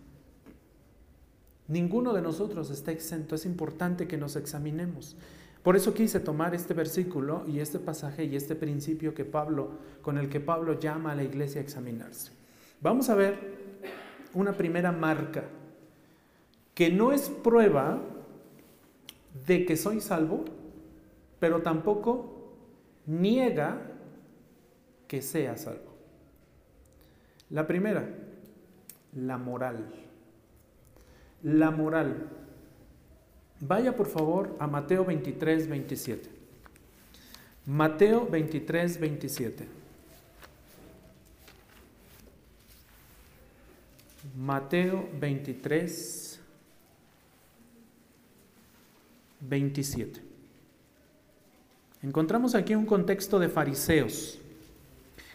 Ninguno 1.68 2.14
de 2.14 2.22
nosotros 2.22 2.70
está 2.70 2.94
exento, 2.94 3.36
es 3.36 3.46
importante 3.46 4.08
que 4.08 4.16
nos 4.16 4.38
examinemos. 4.38 5.18
Por 5.64 5.78
eso 5.78 5.94
quise 5.94 6.20
tomar 6.20 6.54
este 6.54 6.74
versículo 6.74 7.46
y 7.48 7.60
este 7.60 7.80
pasaje 7.80 8.26
y 8.26 8.36
este 8.36 8.54
principio 8.54 9.14
que 9.14 9.24
Pablo, 9.24 9.72
con 10.02 10.18
el 10.18 10.28
que 10.28 10.42
Pablo 10.42 10.78
llama 10.78 11.14
a 11.14 11.16
la 11.16 11.24
iglesia 11.24 11.62
a 11.62 11.64
examinarse. 11.64 12.34
Vamos 12.82 13.10
a 13.10 13.16
ver 13.16 13.40
una 14.34 14.52
primera 14.52 14.92
marca 14.92 15.46
que 16.74 16.90
no 16.90 17.14
es 17.14 17.30
prueba 17.30 18.02
de 19.46 19.66
que 19.66 19.78
soy 19.78 20.02
salvo, 20.02 20.44
pero 21.40 21.62
tampoco 21.62 22.56
niega 23.06 23.82
que 25.08 25.22
sea 25.22 25.56
salvo. 25.56 25.94
La 27.50 27.68
primera, 27.68 28.10
la 29.14 29.38
moral. 29.38 29.94
La 31.44 31.72
moral. 31.72 32.30
Vaya 33.66 33.96
por 33.96 34.08
favor 34.08 34.58
a 34.60 34.68
Mateo 34.68 35.06
23, 35.06 35.70
27. 35.70 36.30
Mateo 37.66 38.26
23, 38.26 39.00
27. 39.00 39.68
Mateo 44.36 45.08
23, 45.18 46.40
27. 49.40 50.22
Encontramos 52.02 52.56
aquí 52.56 52.76
un 52.76 52.86
contexto 52.86 53.40
de 53.40 53.48
fariseos. 53.48 54.40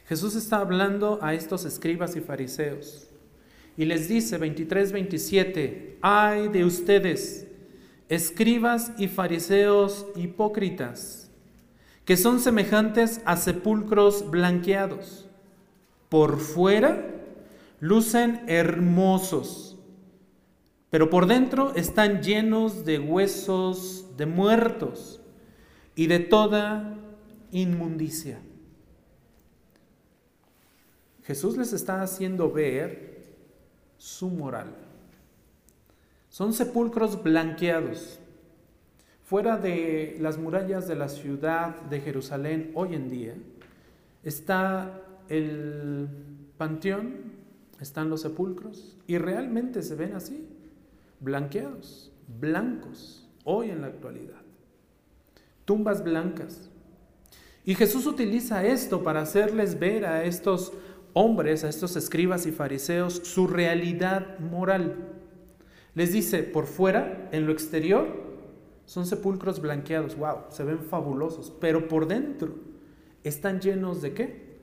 Jesús 0.06 0.34
está 0.34 0.58
hablando 0.58 1.18
a 1.22 1.32
estos 1.32 1.64
escribas 1.64 2.14
y 2.14 2.20
fariseos 2.20 3.08
y 3.78 3.86
les 3.86 4.06
dice 4.06 4.36
23, 4.36 4.92
27, 4.92 5.98
ay 6.02 6.48
de 6.48 6.64
ustedes, 6.66 7.47
escribas 8.08 8.92
y 8.98 9.08
fariseos 9.08 10.06
hipócritas, 10.16 11.30
que 12.04 12.16
son 12.16 12.40
semejantes 12.40 13.20
a 13.24 13.36
sepulcros 13.36 14.30
blanqueados. 14.30 15.28
Por 16.08 16.38
fuera 16.38 17.04
lucen 17.80 18.42
hermosos, 18.46 19.76
pero 20.90 21.10
por 21.10 21.26
dentro 21.26 21.74
están 21.74 22.22
llenos 22.22 22.84
de 22.84 22.98
huesos 22.98 24.16
de 24.16 24.26
muertos 24.26 25.20
y 25.94 26.06
de 26.06 26.18
toda 26.18 26.96
inmundicia. 27.50 28.40
Jesús 31.24 31.58
les 31.58 31.74
está 31.74 32.00
haciendo 32.00 32.50
ver 32.50 33.22
su 33.98 34.30
moral. 34.30 34.87
Son 36.38 36.52
sepulcros 36.52 37.20
blanqueados. 37.20 38.20
Fuera 39.24 39.56
de 39.56 40.16
las 40.20 40.38
murallas 40.38 40.86
de 40.86 40.94
la 40.94 41.08
ciudad 41.08 41.74
de 41.90 42.00
Jerusalén 42.00 42.70
hoy 42.76 42.94
en 42.94 43.10
día 43.10 43.34
está 44.22 45.02
el 45.28 46.06
panteón, 46.56 47.32
están 47.80 48.08
los 48.08 48.20
sepulcros 48.20 48.96
y 49.08 49.18
realmente 49.18 49.82
se 49.82 49.96
ven 49.96 50.14
así, 50.14 50.46
blanqueados, 51.18 52.12
blancos, 52.40 53.28
hoy 53.42 53.70
en 53.70 53.80
la 53.80 53.88
actualidad. 53.88 54.42
Tumbas 55.64 56.04
blancas. 56.04 56.70
Y 57.64 57.74
Jesús 57.74 58.06
utiliza 58.06 58.64
esto 58.64 59.02
para 59.02 59.22
hacerles 59.22 59.80
ver 59.80 60.06
a 60.06 60.22
estos 60.22 60.72
hombres, 61.14 61.64
a 61.64 61.68
estos 61.68 61.96
escribas 61.96 62.46
y 62.46 62.52
fariseos, 62.52 63.14
su 63.24 63.48
realidad 63.48 64.38
moral. 64.38 65.07
Les 65.98 66.12
dice, 66.12 66.44
por 66.44 66.66
fuera, 66.66 67.28
en 67.32 67.44
lo 67.44 67.50
exterior, 67.50 68.06
son 68.86 69.04
sepulcros 69.04 69.60
blanqueados, 69.60 70.16
wow, 70.16 70.44
se 70.48 70.62
ven 70.62 70.78
fabulosos, 70.78 71.52
pero 71.60 71.88
por 71.88 72.06
dentro 72.06 72.54
están 73.24 73.60
llenos 73.60 74.00
de 74.00 74.14
qué? 74.14 74.60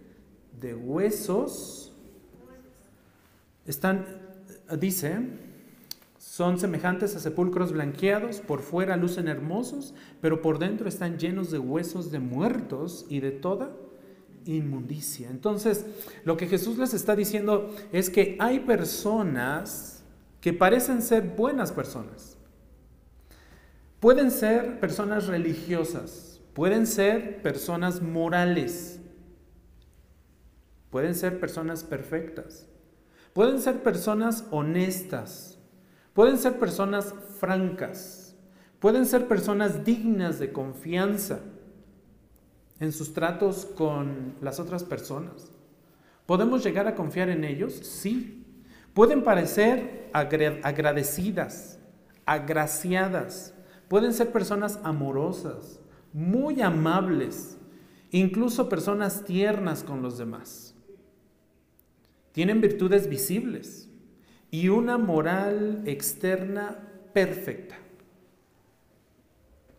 De 0.61 0.73
huesos. 0.73 1.91
Están, 3.65 4.05
dice, 4.79 5.27
son 6.17 6.57
semejantes 6.57 7.17
a 7.17 7.19
sepulcros 7.19 7.73
blanqueados, 7.73 8.39
por 8.39 8.61
fuera 8.61 8.95
lucen 8.95 9.27
hermosos, 9.27 9.93
pero 10.21 10.41
por 10.41 10.57
dentro 10.57 10.87
están 10.87 11.17
llenos 11.19 11.51
de 11.51 11.59
huesos 11.59 12.11
de 12.11 12.19
muertos 12.19 13.05
y 13.09 13.19
de 13.19 13.31
toda 13.31 13.75
inmundicia. 14.45 15.29
Entonces, 15.31 15.85
lo 16.23 16.37
que 16.37 16.47
Jesús 16.47 16.77
les 16.77 16.93
está 16.93 17.13
diciendo 17.13 17.75
es 17.91 18.09
que 18.09 18.37
hay 18.39 18.61
personas 18.61 19.94
que 20.45 20.53
parecen 20.53 21.01
ser 21.01 21.23
buenas 21.23 21.71
personas. 21.71 22.37
Pueden 23.99 24.29
ser 24.29 24.79
personas 24.79 25.25
religiosas, 25.25 26.39
pueden 26.53 26.85
ser 26.85 27.41
personas 27.41 27.99
morales, 27.99 28.99
pueden 30.91 31.15
ser 31.15 31.39
personas 31.39 31.83
perfectas, 31.83 32.67
pueden 33.33 33.59
ser 33.59 33.81
personas 33.81 34.45
honestas, 34.51 35.57
pueden 36.13 36.37
ser 36.37 36.59
personas 36.59 37.15
francas, 37.39 38.35
pueden 38.77 39.07
ser 39.07 39.27
personas 39.27 39.83
dignas 39.83 40.37
de 40.37 40.53
confianza 40.53 41.39
en 42.79 42.91
sus 42.91 43.15
tratos 43.15 43.65
con 43.65 44.35
las 44.41 44.59
otras 44.59 44.83
personas. 44.83 45.51
¿Podemos 46.27 46.63
llegar 46.63 46.85
a 46.85 46.93
confiar 46.93 47.29
en 47.29 47.45
ellos? 47.45 47.73
Sí. 47.73 48.44
Pueden 48.95 49.25
parecer 49.25 50.09
agradecidas, 50.13 51.77
agraciadas, 52.25 53.53
pueden 53.89 54.13
ser 54.13 54.31
personas 54.31 54.79
amorosas, 54.83 55.81
muy 56.13 56.61
amables, 56.61 57.57
incluso 58.09 58.69
personas 58.69 59.25
tiernas 59.25 59.83
con 59.83 60.01
los 60.01 60.17
demás. 60.17 60.75
Tienen 62.31 62.61
virtudes 62.61 63.09
visibles 63.09 63.89
y 64.49 64.69
una 64.69 64.97
moral 64.97 65.83
externa 65.85 66.79
perfecta. 67.11 67.75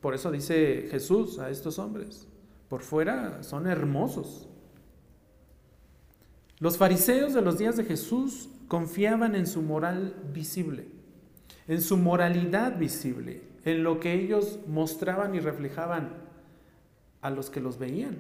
Por 0.03 0.15
eso 0.15 0.31
dice 0.31 0.89
Jesús 0.91 1.39
a 1.39 1.49
estos 1.49 1.79
hombres, 1.79 2.29
por 2.69 2.83
fuera 2.83 3.43
son 3.43 3.67
hermosos. 3.67 4.51
Los 6.59 6.77
fariseos 6.77 7.33
de 7.33 7.41
los 7.41 7.57
días 7.57 7.79
de 7.79 7.85
Jesús 7.85 8.51
confiaban 8.69 9.35
en 9.35 9.47
su 9.47 9.63
moral 9.63 10.15
visible, 10.33 10.87
en 11.69 11.81
su 11.81 11.97
moralidad 11.97 12.79
visible, 12.79 13.43
en 13.65 13.83
lo 13.83 14.01
que 14.01 14.15
ellos 14.15 14.61
mostraban 14.67 15.35
y 15.35 15.41
reflejaban 15.41 16.15
a 17.21 17.31
los 17.31 17.51
que 17.51 17.61
los 17.61 17.79
veían. 17.79 18.17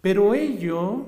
Pero 0.00 0.34
ello, 0.34 1.06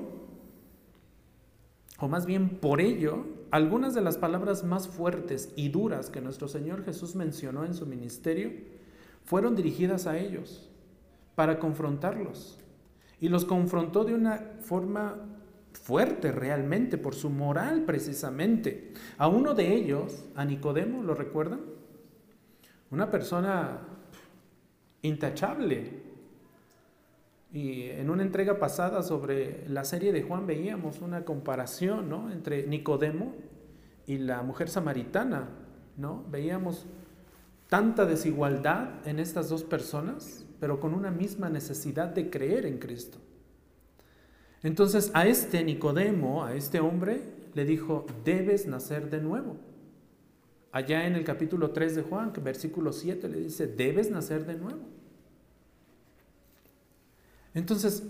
o 1.99 2.07
más 2.07 2.25
bien 2.25 2.49
por 2.49 2.79
ello, 2.79 3.25
algunas 3.49 3.93
de 3.93 4.01
las 4.01 4.17
palabras 4.17 4.63
más 4.63 4.87
fuertes 4.87 5.51
y 5.55 5.69
duras 5.69 6.09
que 6.09 6.21
nuestro 6.21 6.47
Señor 6.47 6.83
Jesús 6.85 7.15
mencionó 7.15 7.65
en 7.65 7.73
su 7.73 7.85
ministerio 7.85 8.51
fueron 9.25 9.55
dirigidas 9.55 10.05
a 10.05 10.17
ellos 10.17 10.69
para 11.35 11.59
confrontarlos. 11.59 12.59
Y 13.19 13.29
los 13.29 13.45
confrontó 13.45 14.03
de 14.03 14.13
una 14.13 14.37
forma 14.59 15.32
fuerte 15.83 16.31
realmente, 16.31 16.97
por 16.97 17.13
su 17.13 17.29
moral 17.29 17.83
precisamente. 17.83 18.93
A 19.19 19.27
uno 19.27 19.53
de 19.53 19.73
ellos, 19.75 20.25
a 20.35 20.43
Nicodemo, 20.43 21.03
¿lo 21.03 21.13
recuerdan? 21.13 21.61
Una 22.89 23.11
persona 23.11 23.81
intachable. 25.03 26.01
Y 27.51 27.83
en 27.89 28.09
una 28.09 28.23
entrega 28.23 28.57
pasada 28.57 29.03
sobre 29.03 29.67
la 29.69 29.83
serie 29.83 30.11
de 30.11 30.23
Juan 30.23 30.47
veíamos 30.47 31.01
una 31.01 31.23
comparación 31.23 32.09
¿no? 32.09 32.31
entre 32.31 32.65
Nicodemo 32.65 33.35
y 34.07 34.17
la 34.17 34.41
mujer 34.41 34.69
samaritana. 34.69 35.49
¿no? 35.97 36.23
Veíamos 36.31 36.87
tanta 37.69 38.05
desigualdad 38.05 39.07
en 39.07 39.19
estas 39.19 39.49
dos 39.49 39.63
personas 39.63 40.43
pero 40.63 40.79
con 40.79 40.93
una 40.93 41.11
misma 41.11 41.49
necesidad 41.49 42.07
de 42.07 42.29
creer 42.29 42.65
en 42.65 42.77
Cristo. 42.77 43.17
Entonces 44.63 45.11
a 45.13 45.27
este 45.27 45.63
Nicodemo, 45.63 46.45
a 46.45 46.55
este 46.55 46.79
hombre, 46.79 47.21
le 47.53 47.65
dijo, 47.65 48.05
debes 48.23 48.65
nacer 48.65 49.09
de 49.09 49.19
nuevo. 49.19 49.57
Allá 50.71 51.05
en 51.05 51.15
el 51.15 51.23
capítulo 51.23 51.71
3 51.71 51.95
de 51.97 52.01
Juan, 52.01 52.33
versículo 52.41 52.93
7, 52.93 53.29
le 53.29 53.41
dice, 53.41 53.67
debes 53.67 54.09
nacer 54.09 54.45
de 54.45 54.55
nuevo. 54.55 54.81
Entonces, 57.53 58.03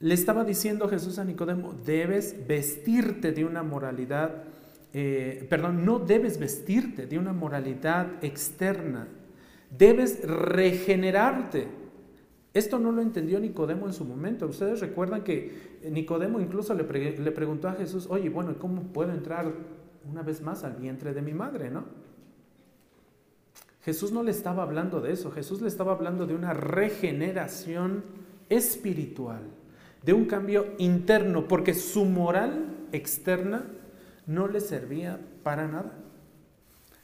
le 0.00 0.12
estaba 0.14 0.44
diciendo 0.44 0.88
Jesús 0.88 1.18
a 1.18 1.24
Nicodemo, 1.24 1.72
debes 1.72 2.46
vestirte 2.46 3.32
de 3.32 3.44
una 3.44 3.62
moralidad, 3.62 4.44
eh, 4.92 5.46
perdón, 5.48 5.86
no 5.86 6.00
debes 6.00 6.38
vestirte 6.38 7.06
de 7.06 7.18
una 7.18 7.32
moralidad 7.32 8.22
externa, 8.22 9.08
Debes 9.78 10.22
regenerarte. 10.22 11.66
Esto 12.54 12.78
no 12.78 12.92
lo 12.92 13.00
entendió 13.00 13.40
Nicodemo 13.40 13.86
en 13.86 13.94
su 13.94 14.04
momento. 14.04 14.46
Ustedes 14.46 14.80
recuerdan 14.80 15.24
que 15.24 15.78
Nicodemo 15.90 16.38
incluso 16.40 16.74
le, 16.74 16.84
preguntó 16.84 17.68
a 17.68 17.72
Jesús, 17.72 18.06
oye, 18.10 18.28
bueno, 18.28 18.56
¿cómo 18.58 18.82
puedo 18.92 19.12
entrar 19.12 19.50
una 20.10 20.22
vez 20.22 20.42
más 20.42 20.62
al 20.64 20.74
vientre 20.76 21.14
de 21.14 21.22
mi 21.22 21.32
madre, 21.32 21.70
no? 21.70 21.84
Jesús 23.82 24.12
no 24.12 24.22
le 24.22 24.30
estaba 24.30 24.62
hablando 24.62 25.00
de 25.00 25.12
eso, 25.12 25.32
Jesús 25.32 25.60
le 25.60 25.68
estaba 25.68 25.92
hablando 25.92 26.26
de 26.26 26.34
una 26.34 26.52
regeneración 26.52 28.04
espiritual, 28.48 29.42
de 30.04 30.12
un 30.12 30.26
cambio 30.26 30.66
interno, 30.78 31.48
porque 31.48 31.74
su 31.74 32.04
moral 32.04 32.86
externa 32.92 33.64
no 34.26 34.46
le 34.46 34.60
servía 34.60 35.18
para 35.42 35.66
nada 35.66 36.01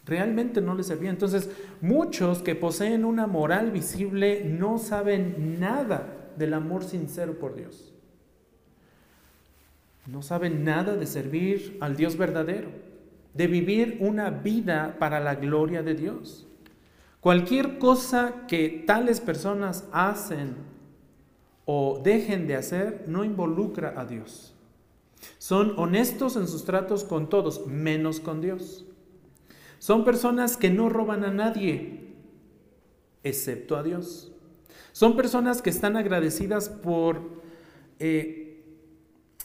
realmente 0.09 0.61
no 0.61 0.75
les 0.75 0.87
servía. 0.87 1.11
Entonces, 1.11 1.51
muchos 1.81 2.43
que 2.43 2.55
poseen 2.55 3.05
una 3.05 3.27
moral 3.27 3.71
visible 3.71 4.45
no 4.45 4.79
saben 4.79 5.61
nada 5.61 6.33
del 6.37 6.55
amor 6.55 6.85
sincero 6.85 7.39
por 7.39 7.55
Dios. 7.55 7.93
No 10.07 10.23
saben 10.23 10.65
nada 10.65 10.97
de 10.97 11.07
servir 11.07 11.77
al 11.81 11.97
Dios 11.97 12.17
verdadero, 12.17 12.71
de 13.35 13.47
vivir 13.47 13.99
una 14.01 14.31
vida 14.31 14.97
para 14.99 15.21
la 15.21 15.35
gloria 15.35 15.83
de 15.83 15.95
Dios. 15.95 16.47
Cualquier 17.21 17.79
cosa 17.79 18.47
que 18.47 18.85
tales 18.87 19.21
personas 19.21 19.87
hacen 19.93 20.57
o 21.65 22.01
dejen 22.03 22.47
de 22.47 22.57
hacer 22.57 23.05
no 23.07 23.25
involucra 23.25 24.01
a 24.01 24.07
Dios. 24.07 24.55
Son 25.37 25.75
honestos 25.77 26.37
en 26.37 26.49
sus 26.49 26.65
tratos 26.65 27.05
con 27.05 27.29
todos, 27.29 27.67
menos 27.67 28.21
con 28.21 28.41
Dios. 28.41 28.87
Son 29.79 30.05
personas 30.05 30.57
que 30.57 30.71
no 30.71 30.89
roban 30.89 31.25
a 31.25 31.31
nadie, 31.31 32.15
excepto 33.23 33.77
a 33.77 33.83
Dios. 33.83 34.33
Son 34.93 35.17
personas 35.17 35.63
que 35.63 35.71
están 35.71 35.97
agradecidas 35.97 36.69
por 36.69 37.43
eh, 38.01 38.65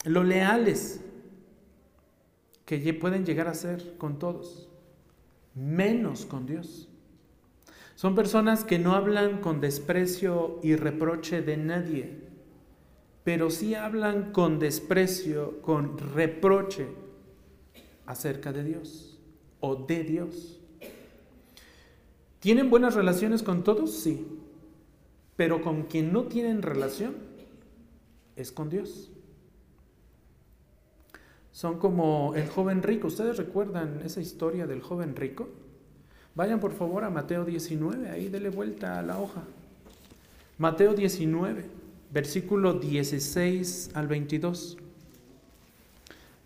lo 0.04 0.24
leales 0.24 1.00
que 2.66 2.94
pueden 2.94 3.24
llegar 3.24 3.46
a 3.46 3.54
ser 3.54 3.96
con 3.96 4.18
todos, 4.18 4.68
menos 5.54 6.26
con 6.26 6.46
Dios. 6.46 6.88
Son 7.94 8.16
personas 8.16 8.64
que 8.64 8.80
no 8.80 8.94
hablan 8.94 9.40
con 9.40 9.60
desprecio 9.60 10.58
y 10.62 10.74
reproche 10.74 11.42
de 11.42 11.56
nadie, 11.56 12.22
pero 13.22 13.50
sí 13.50 13.76
hablan 13.76 14.32
con 14.32 14.58
desprecio, 14.58 15.62
con 15.62 15.96
reproche 15.96 16.88
acerca 18.06 18.52
de 18.52 18.64
Dios 18.64 19.13
o 19.64 19.76
de 19.76 20.04
Dios. 20.04 20.60
¿Tienen 22.40 22.68
buenas 22.68 22.94
relaciones 22.94 23.42
con 23.42 23.64
todos? 23.64 23.92
Sí. 23.92 24.26
Pero 25.36 25.62
con 25.62 25.84
quien 25.84 26.12
no 26.12 26.24
tienen 26.24 26.60
relación 26.60 27.14
es 28.36 28.52
con 28.52 28.68
Dios. 28.68 29.10
Son 31.52 31.78
como 31.78 32.34
el 32.34 32.46
joven 32.48 32.82
rico. 32.82 33.06
¿Ustedes 33.06 33.38
recuerdan 33.38 34.02
esa 34.04 34.20
historia 34.20 34.66
del 34.66 34.82
joven 34.82 35.16
rico? 35.16 35.48
Vayan 36.34 36.60
por 36.60 36.72
favor 36.72 37.04
a 37.04 37.10
Mateo 37.10 37.44
19, 37.44 38.10
ahí 38.10 38.28
dele 38.28 38.50
vuelta 38.50 38.98
a 38.98 39.02
la 39.02 39.20
hoja. 39.20 39.44
Mateo 40.58 40.94
19, 40.94 41.64
versículo 42.12 42.74
16 42.74 43.92
al 43.94 44.08
22. 44.08 44.78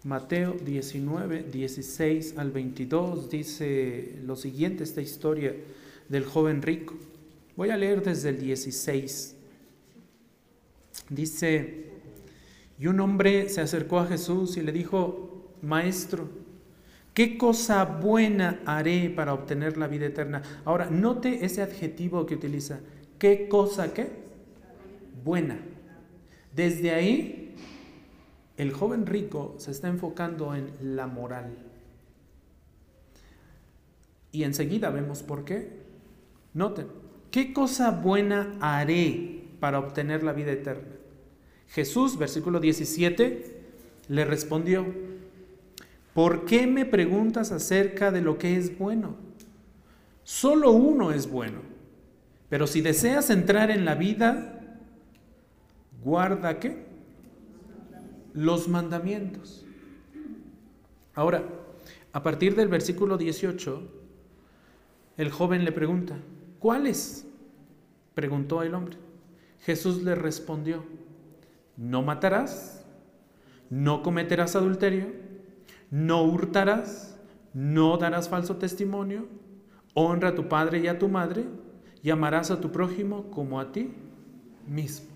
Mateo 0.08 0.54
19, 0.54 1.42
16 1.52 2.38
al 2.38 2.50
22 2.50 3.28
dice 3.28 4.18
lo 4.24 4.36
siguiente, 4.36 4.82
esta 4.82 5.02
historia 5.02 5.54
del 6.08 6.24
joven 6.24 6.62
rico. 6.62 6.94
Voy 7.56 7.68
a 7.68 7.76
leer 7.76 8.02
desde 8.02 8.30
el 8.30 8.40
16. 8.40 9.36
Dice, 11.10 11.90
y 12.78 12.86
un 12.86 13.00
hombre 13.00 13.50
se 13.50 13.60
acercó 13.60 13.98
a 13.98 14.06
Jesús 14.06 14.56
y 14.56 14.62
le 14.62 14.72
dijo, 14.72 15.52
Maestro, 15.60 16.30
¿qué 17.12 17.36
cosa 17.36 17.84
buena 17.84 18.62
haré 18.64 19.10
para 19.10 19.34
obtener 19.34 19.76
la 19.76 19.88
vida 19.88 20.06
eterna? 20.06 20.40
Ahora, 20.64 20.88
note 20.88 21.44
ese 21.44 21.60
adjetivo 21.60 22.24
que 22.24 22.36
utiliza. 22.36 22.80
¿Qué 23.18 23.46
cosa 23.46 23.92
qué? 23.92 24.08
Buena. 25.22 25.58
Desde 26.56 26.92
ahí, 26.92 27.47
el 28.58 28.72
joven 28.72 29.06
rico 29.06 29.54
se 29.58 29.70
está 29.70 29.86
enfocando 29.86 30.54
en 30.54 30.96
la 30.96 31.06
moral. 31.06 31.56
Y 34.32 34.42
enseguida 34.42 34.90
vemos 34.90 35.22
por 35.22 35.44
qué. 35.44 35.78
Noten, 36.54 36.88
¿qué 37.30 37.52
cosa 37.52 37.92
buena 37.92 38.56
haré 38.60 39.44
para 39.60 39.78
obtener 39.78 40.24
la 40.24 40.32
vida 40.32 40.50
eterna? 40.50 40.96
Jesús, 41.68 42.18
versículo 42.18 42.58
17, 42.58 43.62
le 44.08 44.24
respondió, 44.24 44.86
¿por 46.12 46.44
qué 46.44 46.66
me 46.66 46.84
preguntas 46.84 47.52
acerca 47.52 48.10
de 48.10 48.22
lo 48.22 48.38
que 48.38 48.56
es 48.56 48.76
bueno? 48.76 49.14
Solo 50.24 50.72
uno 50.72 51.12
es 51.12 51.30
bueno, 51.30 51.60
pero 52.48 52.66
si 52.66 52.80
deseas 52.80 53.30
entrar 53.30 53.70
en 53.70 53.84
la 53.84 53.94
vida, 53.94 54.78
guarda 56.02 56.58
qué? 56.58 56.87
Los 58.38 58.68
mandamientos. 58.68 59.66
Ahora, 61.16 61.42
a 62.12 62.22
partir 62.22 62.54
del 62.54 62.68
versículo 62.68 63.18
18, 63.18 63.82
el 65.16 65.32
joven 65.32 65.64
le 65.64 65.72
pregunta, 65.72 66.16
¿Cuáles? 66.60 67.26
preguntó 68.14 68.62
el 68.62 68.74
hombre. 68.74 68.96
Jesús 69.62 70.04
le 70.04 70.14
respondió, 70.14 70.84
no 71.76 72.02
matarás, 72.02 72.84
no 73.70 74.04
cometerás 74.04 74.54
adulterio, 74.54 75.06
no 75.90 76.22
hurtarás, 76.22 77.18
no 77.52 77.98
darás 77.98 78.28
falso 78.28 78.54
testimonio, 78.54 79.26
honra 79.94 80.28
a 80.28 80.34
tu 80.36 80.48
padre 80.48 80.78
y 80.78 80.86
a 80.86 81.00
tu 81.00 81.08
madre, 81.08 81.44
y 82.04 82.10
amarás 82.10 82.52
a 82.52 82.60
tu 82.60 82.70
prójimo 82.70 83.32
como 83.32 83.58
a 83.58 83.72
ti 83.72 83.90
mismo. 84.64 85.08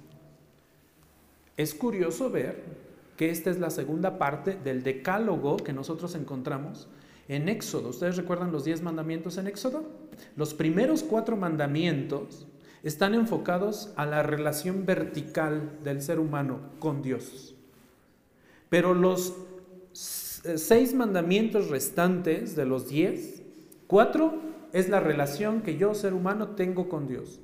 Es 1.57 1.73
curioso 1.73 2.29
ver 2.29 2.83
que 3.17 3.31
esta 3.31 3.51
es 3.51 3.59
la 3.59 3.71
segunda 3.71 4.19
parte 4.19 4.59
del 4.63 4.83
decálogo 4.83 5.57
que 5.57 5.73
nosotros 5.73 6.15
encontramos 6.15 6.89
en 7.29 7.49
Éxodo. 7.49 7.91
¿Ustedes 7.91 8.17
recuerdan 8.17 8.53
los 8.53 8.65
diez 8.65 8.83
mandamientos 8.83 9.39
en 9.39 9.47
Éxodo? 9.47 9.85
Los 10.37 10.55
primeros 10.55 11.03
cuatro 11.03 11.37
mandamientos 11.37 12.47
están 12.83 13.15
enfocados 13.15 13.93
a 13.97 14.07
la 14.07 14.23
relación 14.23 14.87
vertical 14.87 15.79
del 15.85 16.03
ser 16.03 16.19
humano 16.19 16.59
con 16.79 17.03
Dios. 17.03 17.55
Pero 18.69 18.95
los 18.95 19.35
seis 19.93 20.95
mandamientos 20.95 21.69
restantes 21.69 22.57
de 22.57 22.67
los 22.67 22.89
diez, 22.89 23.43
cuatro 23.87 24.35
es 24.73 24.89
la 24.89 25.01
relación 25.01 25.63
que 25.63 25.77
yo, 25.77 25.95
ser 25.95 26.15
humano, 26.15 26.49
tengo 26.49 26.89
con 26.89 27.07
Dios. 27.07 27.41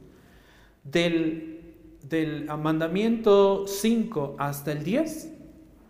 Del, 0.82 1.74
del 2.02 2.46
mandamiento 2.46 3.66
5 3.66 4.36
hasta 4.38 4.72
el 4.72 4.82
10 4.82 5.37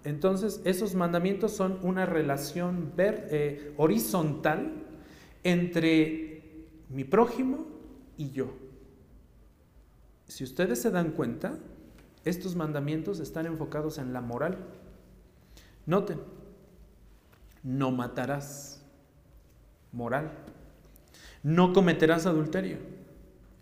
entonces, 0.09 0.63
esos 0.65 0.95
mandamientos 0.95 1.53
son 1.53 1.79
una 1.83 2.07
relación 2.07 2.95
eh, 2.97 3.75
horizontal 3.77 4.73
entre 5.45 6.67
mi 6.89 7.05
prójimo 7.05 7.67
y 8.17 8.31
yo. 8.31 8.55
Si 10.27 10.45
ustedes 10.45 10.81
se 10.81 10.91
dan 10.91 11.11
cuenta, 11.11 11.59
estos 12.25 12.57
mandamientos 12.57 13.21
están 13.21 13.45
enfocados 13.45 13.99
en 13.99 14.15
la 14.15 14.23
moral. 14.23 14.57
Noten, 15.85 16.21
no 17.63 17.91
matarás, 17.91 18.83
moral. 19.93 20.33
No 21.43 21.75
cometerás 21.75 22.25
adulterio, 22.25 22.79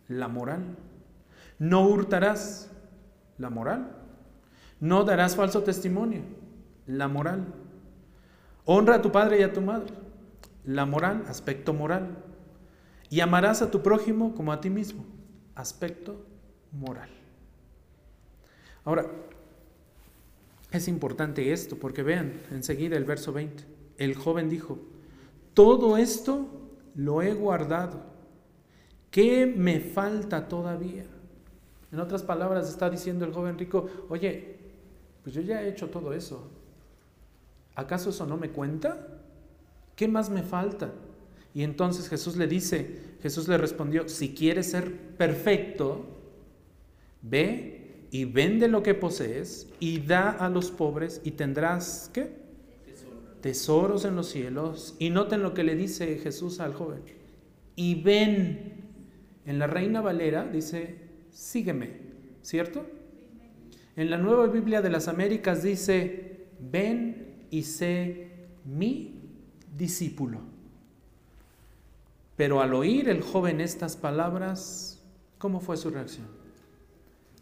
la 0.07 0.29
moral. 0.29 0.77
No 1.59 1.89
hurtarás, 1.89 2.71
la 3.37 3.51
moral. 3.51 3.97
No 4.81 5.05
darás 5.05 5.37
falso 5.37 5.63
testimonio, 5.63 6.23
la 6.87 7.09
moral. 7.09 7.47
Honra 8.65 8.97
a 8.97 9.03
tu 9.03 9.13
padre 9.13 9.41
y 9.41 9.43
a 9.43 9.53
tu 9.53 9.61
madre, 9.61 9.93
la 10.65 10.87
moral, 10.87 11.25
aspecto 11.29 11.73
moral. 11.73 12.19
Y 13.11 13.21
amarás 13.21 13.63
a 13.63 13.71
tu 13.71 13.83
prójimo 13.83 14.35
como 14.35 14.53
a 14.53 14.61
ti 14.61 14.71
mismo, 14.71 15.05
aspecto 15.55 16.25
moral. 16.73 17.09
Ahora, 18.85 19.07
es 20.73 20.89
importante 20.89 21.53
esto 21.53 21.77
porque 21.77 22.03
vean 22.03 22.41
enseguida 22.51 22.97
el 22.97 23.05
verso 23.05 23.33
20. 23.33 23.65
El 23.99 24.15
joven 24.15 24.49
dijo, 24.49 24.79
todo 25.55 25.97
esto 25.97 26.47
lo 26.95 27.23
he 27.23 27.33
guardado. 27.33 28.03
¿Qué 29.11 29.47
me 29.47 29.81
falta 29.81 30.49
todavía? 30.49 31.05
En 31.93 32.01
otras 32.01 32.23
palabras 32.23 32.69
está 32.69 32.91
diciendo 32.91 33.25
el 33.25 33.33
joven 33.33 33.59
rico, 33.59 33.89
oye, 34.09 34.59
pues 35.23 35.35
yo 35.35 35.43
ya 35.43 35.63
he 35.63 35.69
hecho 35.69 35.89
todo 35.89 36.13
eso. 36.13 36.51
¿Acaso 37.77 38.11
eso 38.11 38.27
no 38.27 38.39
me 38.39 38.51
cuenta? 38.51 39.07
¿Qué 39.95 40.09
más 40.09 40.31
me 40.31 40.43
falta? 40.43 40.93
Y 41.55 41.63
entonces 41.63 42.09
Jesús 42.09 42.37
le 42.37 42.47
dice, 42.47 42.99
Jesús 43.23 43.49
le 43.49 43.59
respondió, 43.59 44.09
si 44.09 44.35
quieres 44.35 44.71
ser 44.71 44.93
perfecto, 45.17 46.07
ve 47.23 48.07
y 48.11 48.25
vende 48.25 48.69
lo 48.69 48.83
que 48.83 48.95
posees 48.95 49.69
y 49.79 50.01
da 50.01 50.31
a 50.31 50.49
los 50.49 50.71
pobres 50.71 51.21
y 51.23 51.33
tendrás, 51.33 52.11
¿qué? 52.13 52.47
Tesoros 53.41 54.05
en 54.05 54.17
los 54.17 54.29
cielos. 54.29 54.97
Y 54.99 55.11
noten 55.11 55.43
lo 55.43 55.55
que 55.55 55.65
le 55.65 55.77
dice 55.77 56.19
Jesús 56.19 56.61
al 56.61 56.75
joven. 56.75 57.01
Y 57.75 58.03
ven, 58.03 58.85
en 59.45 59.59
la 59.59 59.67
Reina 59.67 60.01
Valera 60.01 60.45
dice, 60.45 60.97
sígueme, 61.31 61.91
¿cierto? 62.43 62.87
En 63.97 64.11
la 64.11 64.19
Nueva 64.19 64.47
Biblia 64.47 64.83
de 64.83 64.91
las 64.91 65.09
Américas 65.09 65.63
dice, 65.63 66.49
ven 66.59 67.26
y 67.57 67.63
sé 67.63 68.29
mi 68.67 69.19
discípulo. 69.79 70.41
Pero 72.37 72.61
al 72.61 72.75
oír 72.75 73.09
el 73.09 73.23
joven 73.23 73.63
estas 73.63 73.97
palabras, 73.97 75.03
¿cómo 75.39 75.61
fue 75.61 75.79
su 75.79 75.89
reacción? 75.89 76.27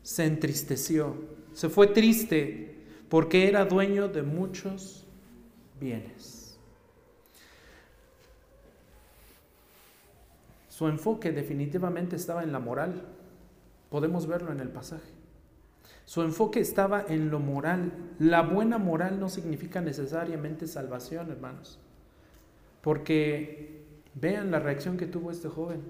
Se 0.04 0.24
entristeció, 0.24 1.16
se 1.52 1.68
fue 1.68 1.88
triste 1.88 2.76
porque 3.08 3.48
era 3.48 3.64
dueño 3.64 4.06
de 4.06 4.22
muchos 4.22 5.04
bienes. 5.80 6.60
Su 10.68 10.86
enfoque 10.86 11.32
definitivamente 11.32 12.14
estaba 12.14 12.44
en 12.44 12.52
la 12.52 12.60
moral. 12.60 13.02
Podemos 13.90 14.28
verlo 14.28 14.52
en 14.52 14.60
el 14.60 14.68
pasaje. 14.68 15.13
Su 16.04 16.22
enfoque 16.22 16.60
estaba 16.60 17.04
en 17.08 17.30
lo 17.30 17.40
moral. 17.40 17.92
La 18.18 18.42
buena 18.42 18.78
moral 18.78 19.18
no 19.18 19.28
significa 19.28 19.80
necesariamente 19.80 20.66
salvación, 20.66 21.30
hermanos. 21.30 21.78
Porque 22.82 23.82
vean 24.14 24.50
la 24.50 24.60
reacción 24.60 24.96
que 24.96 25.06
tuvo 25.06 25.30
este 25.30 25.48
joven. 25.48 25.80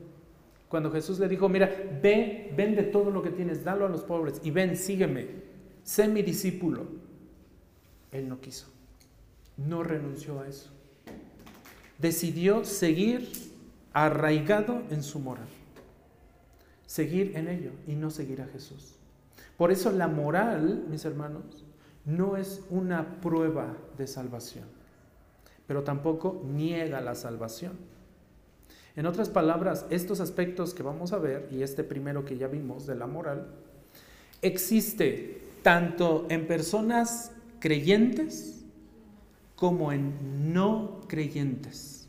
Cuando 0.68 0.90
Jesús 0.90 1.18
le 1.18 1.29
dijo, 1.29 1.48
mira, 1.48 1.70
ve, 2.03 2.53
vende 2.57 2.83
todo 2.83 3.11
lo 3.11 3.22
que 3.22 3.31
tienes, 3.31 3.64
dalo 3.64 3.87
a 3.87 3.88
los 3.88 4.03
pobres 4.03 4.40
y 4.42 4.50
ven, 4.50 4.77
sígueme, 4.77 5.29
sé 5.83 6.09
mi 6.09 6.22
discípulo. 6.22 6.87
Él 8.11 8.29
no 8.29 8.40
quiso, 8.40 8.66
no 9.57 9.83
renunció 9.83 10.40
a 10.40 10.48
eso. 10.48 10.70
Decidió 11.98 12.64
seguir 12.64 13.31
arraigado 13.92 14.83
en 14.90 15.03
su 15.03 15.20
moral, 15.20 15.46
seguir 16.87 17.37
en 17.37 17.48
ello 17.48 17.70
y 17.87 17.94
no 17.94 18.11
seguir 18.11 18.42
a 18.42 18.46
Jesús. 18.46 18.96
Por 19.57 19.71
eso 19.71 19.93
la 19.93 20.09
moral, 20.09 20.85
mis 20.88 21.05
hermanos, 21.05 21.64
no 22.05 22.37
es 22.37 22.62
una 22.71 23.21
prueba 23.21 23.77
de 23.97 24.07
salvación, 24.07 24.64
pero 25.67 25.83
tampoco 25.85 26.43
niega 26.45 27.01
la 27.01 27.14
salvación. 27.14 27.73
En 28.97 29.07
otras 29.07 29.29
palabras, 29.29 29.87
estos 29.90 30.21
aspectos 30.21 30.75
que 30.75 30.83
vamos 30.83 31.12
a 31.12 31.19
ver, 31.19 31.49
y 31.51 31.62
este 31.62 31.83
primero 31.83 32.25
que 32.25 32.37
ya 32.37 32.47
vimos 32.47 32.87
de 32.87 32.95
la 32.95 33.07
moral, 33.07 33.47
existe 34.43 35.43
tanto 35.62 36.27
en 36.29 36.47
personas 36.47 37.33
creyentes 37.59 38.64
como 39.57 39.93
en 39.93 40.53
no 40.53 41.01
creyentes. 41.09 42.09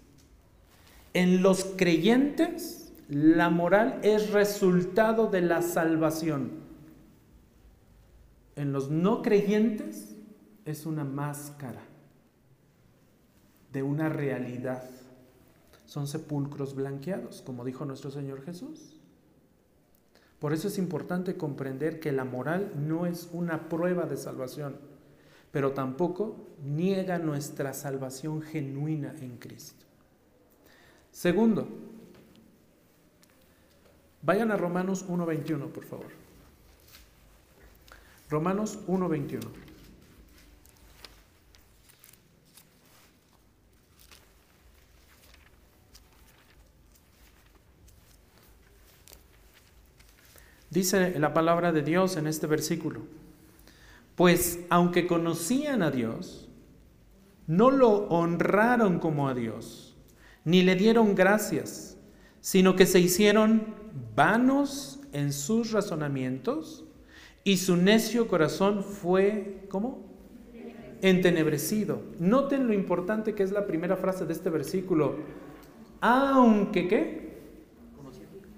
En 1.14 1.42
los 1.42 1.64
creyentes, 1.78 2.92
la 3.08 3.50
moral 3.50 4.00
es 4.04 4.32
resultado 4.32 5.28
de 5.28 5.42
la 5.42 5.62
salvación. 5.62 6.65
En 8.56 8.72
los 8.72 8.90
no 8.90 9.22
creyentes 9.22 10.16
es 10.66 10.86
una 10.86 11.04
máscara 11.04 11.82
de 13.72 13.84
una 13.84 14.10
realidad 14.10 14.84
son 15.86 16.08
sepulcros 16.08 16.76
blanqueados, 16.76 17.42
como 17.42 17.64
dijo 17.64 17.86
nuestro 17.86 18.12
Señor 18.12 18.44
Jesús. 18.44 19.00
Por 20.40 20.52
eso 20.54 20.68
es 20.68 20.78
importante 20.78 21.38
comprender 21.38 22.00
que 22.00 22.12
la 22.12 22.26
moral 22.26 22.74
no 22.76 23.06
es 23.06 23.30
una 23.32 23.70
prueba 23.70 24.06
de 24.06 24.18
salvación, 24.18 24.76
pero 25.52 25.72
tampoco 25.72 26.48
niega 26.64 27.18
nuestra 27.18 27.74
salvación 27.74 28.42
genuina 28.42 29.16
en 29.22 29.38
Cristo. 29.38 29.86
Segundo, 31.12 31.68
vayan 34.22 34.52
a 34.52 34.58
Romanos 34.58 35.08
1.21, 35.08 35.70
por 35.72 35.86
favor. 35.86 36.25
Romanos 38.30 38.80
1.21. 38.88 39.40
Dice 50.76 51.18
la 51.20 51.34
palabra 51.34 51.72
de 51.72 51.84
Dios 51.84 52.18
en 52.18 52.28
este 52.28 52.48
versículo, 52.48 53.02
pues 54.16 54.60
aunque 54.70 55.08
conocían 55.08 55.82
a 55.82 55.90
Dios, 55.90 56.50
no 57.48 57.72
lo 57.72 58.08
honraron 58.10 59.00
como 59.00 59.30
a 59.30 59.34
Dios, 59.34 59.96
ni 60.44 60.64
le 60.64 60.76
dieron 60.76 61.16
gracias, 61.16 61.96
sino 62.42 62.76
que 62.76 62.86
se 62.86 63.00
hicieron 63.00 63.74
vanos 64.16 65.00
en 65.14 65.32
sus 65.32 65.72
razonamientos 65.72 66.84
y 67.46 67.56
su 67.58 67.78
necio 67.78 68.28
corazón 68.28 68.84
fue, 68.84 69.66
¿cómo? 69.70 70.04
Entenebrecido. 71.02 72.02
Noten 72.20 72.68
lo 72.68 72.74
importante 72.74 73.34
que 73.34 73.44
es 73.44 73.54
la 73.54 73.66
primera 73.66 73.96
frase 73.96 74.26
de 74.26 74.34
este 74.34 74.50
versículo. 74.50 75.16
Aunque 76.02 76.90
qué? 76.90 77.38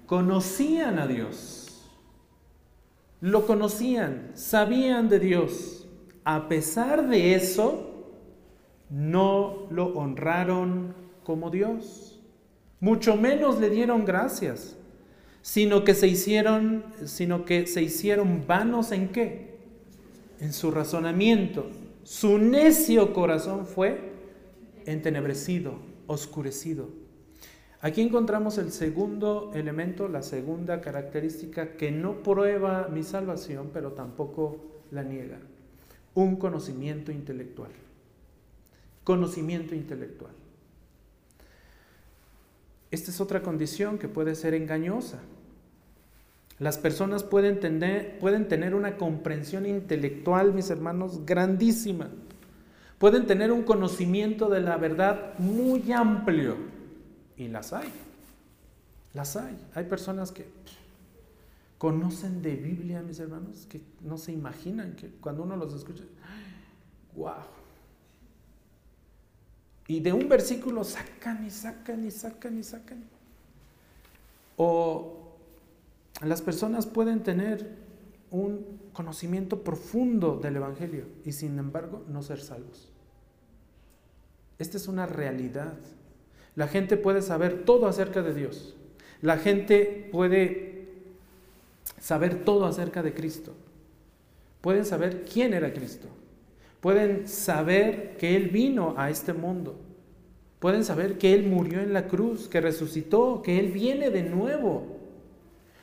Conocían 0.06 0.98
a 0.98 1.06
Dios 1.06 1.58
lo 3.20 3.46
conocían, 3.46 4.30
sabían 4.34 5.08
de 5.08 5.18
Dios. 5.18 5.86
A 6.24 6.48
pesar 6.48 7.08
de 7.08 7.34
eso, 7.34 8.06
no 8.90 9.66
lo 9.70 9.86
honraron 9.98 10.94
como 11.24 11.50
Dios. 11.50 12.20
Mucho 12.80 13.16
menos 13.16 13.58
le 13.60 13.70
dieron 13.70 14.04
gracias, 14.04 14.77
sino 15.48 15.82
que 15.82 15.94
se 15.94 16.06
hicieron, 16.06 16.84
sino 17.06 17.46
que 17.46 17.66
se 17.66 17.80
hicieron 17.80 18.46
vanos 18.46 18.92
en 18.92 19.08
qué? 19.08 19.56
En 20.40 20.52
su 20.52 20.70
razonamiento. 20.70 21.70
Su 22.04 22.36
necio 22.36 23.14
corazón 23.14 23.66
fue 23.66 24.12
entenebrecido, 24.84 25.78
oscurecido. 26.06 26.90
Aquí 27.80 28.02
encontramos 28.02 28.58
el 28.58 28.72
segundo 28.72 29.50
elemento, 29.54 30.06
la 30.06 30.22
segunda 30.22 30.82
característica 30.82 31.78
que 31.78 31.92
no 31.92 32.22
prueba 32.22 32.88
mi 32.88 33.02
salvación, 33.02 33.70
pero 33.72 33.92
tampoco 33.92 34.82
la 34.90 35.02
niega. 35.02 35.38
Un 36.12 36.36
conocimiento 36.36 37.10
intelectual. 37.10 37.70
Conocimiento 39.02 39.74
intelectual. 39.74 40.32
Esta 42.90 43.10
es 43.10 43.18
otra 43.18 43.42
condición 43.42 43.98
que 43.98 44.08
puede 44.08 44.34
ser 44.34 44.52
engañosa. 44.52 45.22
Las 46.58 46.76
personas 46.76 47.22
pueden 47.22 47.60
tener, 47.60 48.18
pueden 48.18 48.48
tener 48.48 48.74
una 48.74 48.96
comprensión 48.96 49.64
intelectual, 49.64 50.52
mis 50.52 50.70
hermanos, 50.70 51.24
grandísima. 51.24 52.08
Pueden 52.98 53.26
tener 53.26 53.52
un 53.52 53.62
conocimiento 53.62 54.48
de 54.48 54.60
la 54.60 54.76
verdad 54.76 55.38
muy 55.38 55.92
amplio 55.92 56.56
y 57.36 57.46
las 57.46 57.72
hay. 57.72 57.88
Las 59.14 59.36
hay. 59.36 59.56
Hay 59.74 59.84
personas 59.84 60.32
que 60.32 60.48
conocen 61.78 62.42
de 62.42 62.56
Biblia, 62.56 63.02
mis 63.02 63.20
hermanos, 63.20 63.66
que 63.68 63.80
no 64.02 64.18
se 64.18 64.32
imaginan 64.32 64.96
que 64.96 65.08
cuando 65.20 65.44
uno 65.44 65.56
los 65.56 65.72
escucha, 65.72 66.02
wow. 67.14 67.34
Y 69.86 70.00
de 70.00 70.12
un 70.12 70.28
versículo 70.28 70.82
sacan 70.82 71.46
y 71.46 71.50
sacan 71.50 72.04
y 72.04 72.10
sacan 72.10 72.58
y 72.58 72.64
sacan. 72.64 73.04
O 74.56 75.27
las 76.20 76.42
personas 76.42 76.86
pueden 76.86 77.22
tener 77.22 77.76
un 78.30 78.78
conocimiento 78.92 79.62
profundo 79.62 80.38
del 80.42 80.56
Evangelio 80.56 81.04
y 81.24 81.32
sin 81.32 81.58
embargo 81.58 82.04
no 82.08 82.22
ser 82.22 82.40
salvos. 82.40 82.90
Esta 84.58 84.76
es 84.76 84.88
una 84.88 85.06
realidad. 85.06 85.74
La 86.56 86.66
gente 86.66 86.96
puede 86.96 87.22
saber 87.22 87.64
todo 87.64 87.86
acerca 87.86 88.22
de 88.22 88.34
Dios. 88.34 88.74
La 89.22 89.38
gente 89.38 90.08
puede 90.10 90.88
saber 92.00 92.44
todo 92.44 92.66
acerca 92.66 93.02
de 93.02 93.14
Cristo. 93.14 93.54
Pueden 94.60 94.84
saber 94.84 95.24
quién 95.24 95.54
era 95.54 95.72
Cristo. 95.72 96.08
Pueden 96.80 97.28
saber 97.28 98.16
que 98.16 98.36
Él 98.36 98.48
vino 98.48 98.94
a 98.96 99.10
este 99.10 99.32
mundo. 99.32 99.76
Pueden 100.58 100.84
saber 100.84 101.18
que 101.18 101.34
Él 101.34 101.46
murió 101.46 101.80
en 101.80 101.92
la 101.92 102.08
cruz, 102.08 102.48
que 102.48 102.60
resucitó, 102.60 103.42
que 103.42 103.60
Él 103.60 103.70
viene 103.70 104.10
de 104.10 104.24
nuevo. 104.24 104.97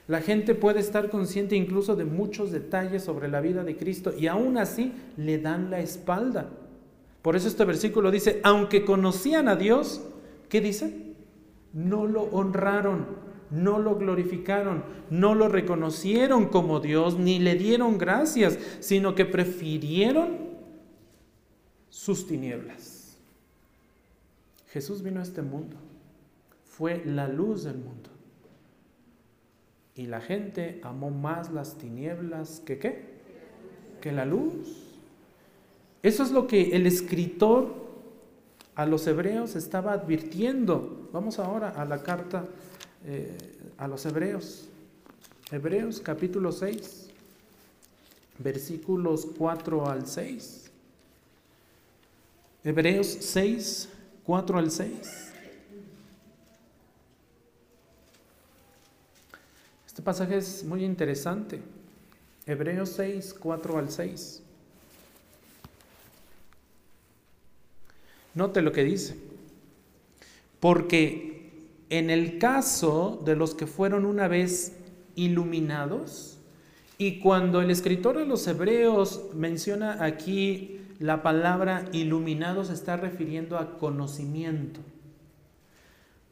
La 0.07 0.21
gente 0.21 0.55
puede 0.55 0.79
estar 0.79 1.09
consciente 1.09 1.55
incluso 1.55 1.95
de 1.95 2.05
muchos 2.05 2.51
detalles 2.51 3.03
sobre 3.03 3.27
la 3.27 3.41
vida 3.41 3.63
de 3.63 3.75
Cristo 3.75 4.13
y 4.17 4.27
aún 4.27 4.57
así 4.57 4.93
le 5.17 5.39
dan 5.39 5.71
la 5.71 5.79
espalda. 5.79 6.49
Por 7.21 7.35
eso 7.35 7.47
este 7.47 7.65
versículo 7.65 8.11
dice, 8.11 8.39
aunque 8.43 8.85
conocían 8.85 9.47
a 9.47 9.55
Dios, 9.55 10.01
¿Qué 10.49 10.61
dice? 10.61 11.15
No 11.73 12.05
lo 12.05 12.23
honraron, 12.23 13.07
no 13.51 13.79
lo 13.79 13.95
glorificaron, 13.95 14.83
no 15.09 15.35
lo 15.35 15.49
reconocieron 15.49 16.47
como 16.47 16.79
Dios, 16.79 17.17
ni 17.17 17.39
le 17.39 17.55
dieron 17.55 17.97
gracias, 17.97 18.57
sino 18.79 19.15
que 19.15 19.25
prefirieron 19.25 20.37
sus 21.89 22.27
tinieblas. 22.27 23.17
Jesús 24.69 25.01
vino 25.01 25.19
a 25.19 25.23
este 25.23 25.41
mundo, 25.41 25.77
fue 26.63 27.03
la 27.05 27.27
luz 27.27 27.63
del 27.63 27.77
mundo. 27.77 28.09
Y 29.95 30.07
la 30.07 30.19
gente 30.19 30.81
amó 30.83 31.09
más 31.09 31.51
las 31.51 31.77
tinieblas 31.77 32.61
que 32.65 32.77
qué? 32.77 33.05
Que 34.01 34.11
la 34.11 34.25
luz. 34.25 34.85
Eso 36.03 36.23
es 36.23 36.31
lo 36.31 36.47
que 36.47 36.75
el 36.75 36.85
escritor 36.85 37.73
a 38.75 38.85
los 38.85 39.07
hebreos 39.07 39.55
estaba 39.55 39.93
advirtiendo. 39.93 41.09
Vamos 41.13 41.39
ahora 41.39 41.69
a 41.69 41.85
la 41.85 42.03
carta 42.03 42.45
eh, 43.05 43.37
a 43.77 43.87
los 43.87 44.05
hebreos. 44.05 44.67
Hebreos 45.51 46.01
capítulo 46.01 46.51
6, 46.51 47.07
versículos 48.39 49.27
4 49.37 49.89
al 49.89 50.07
6. 50.07 50.71
Hebreos 52.63 53.07
6, 53.07 53.89
4 54.23 54.57
al 54.57 54.71
6. 54.71 55.24
Este 59.95 60.03
pasaje 60.03 60.35
es 60.35 60.65
muy 60.65 60.83
interesante. 60.83 61.61
Hebreos 62.45 62.89
6, 62.97 63.33
4 63.39 63.77
al 63.77 63.89
6. 63.89 64.43
Note 68.33 68.61
lo 68.61 68.73
que 68.73 68.83
dice. 68.83 69.15
Porque 70.59 71.49
en 71.89 72.09
el 72.09 72.39
caso 72.39 73.21
de 73.23 73.37
los 73.37 73.55
que 73.55 73.67
fueron 73.67 74.05
una 74.05 74.27
vez 74.27 74.73
iluminados, 75.15 76.39
y 76.97 77.19
cuando 77.19 77.61
el 77.61 77.71
escritor 77.71 78.17
de 78.17 78.25
los 78.25 78.45
Hebreos 78.47 79.27
menciona 79.33 80.03
aquí 80.03 80.81
la 80.99 81.23
palabra 81.23 81.85
iluminados, 81.93 82.69
está 82.69 82.97
refiriendo 82.97 83.57
a 83.57 83.77
conocimiento. 83.77 84.81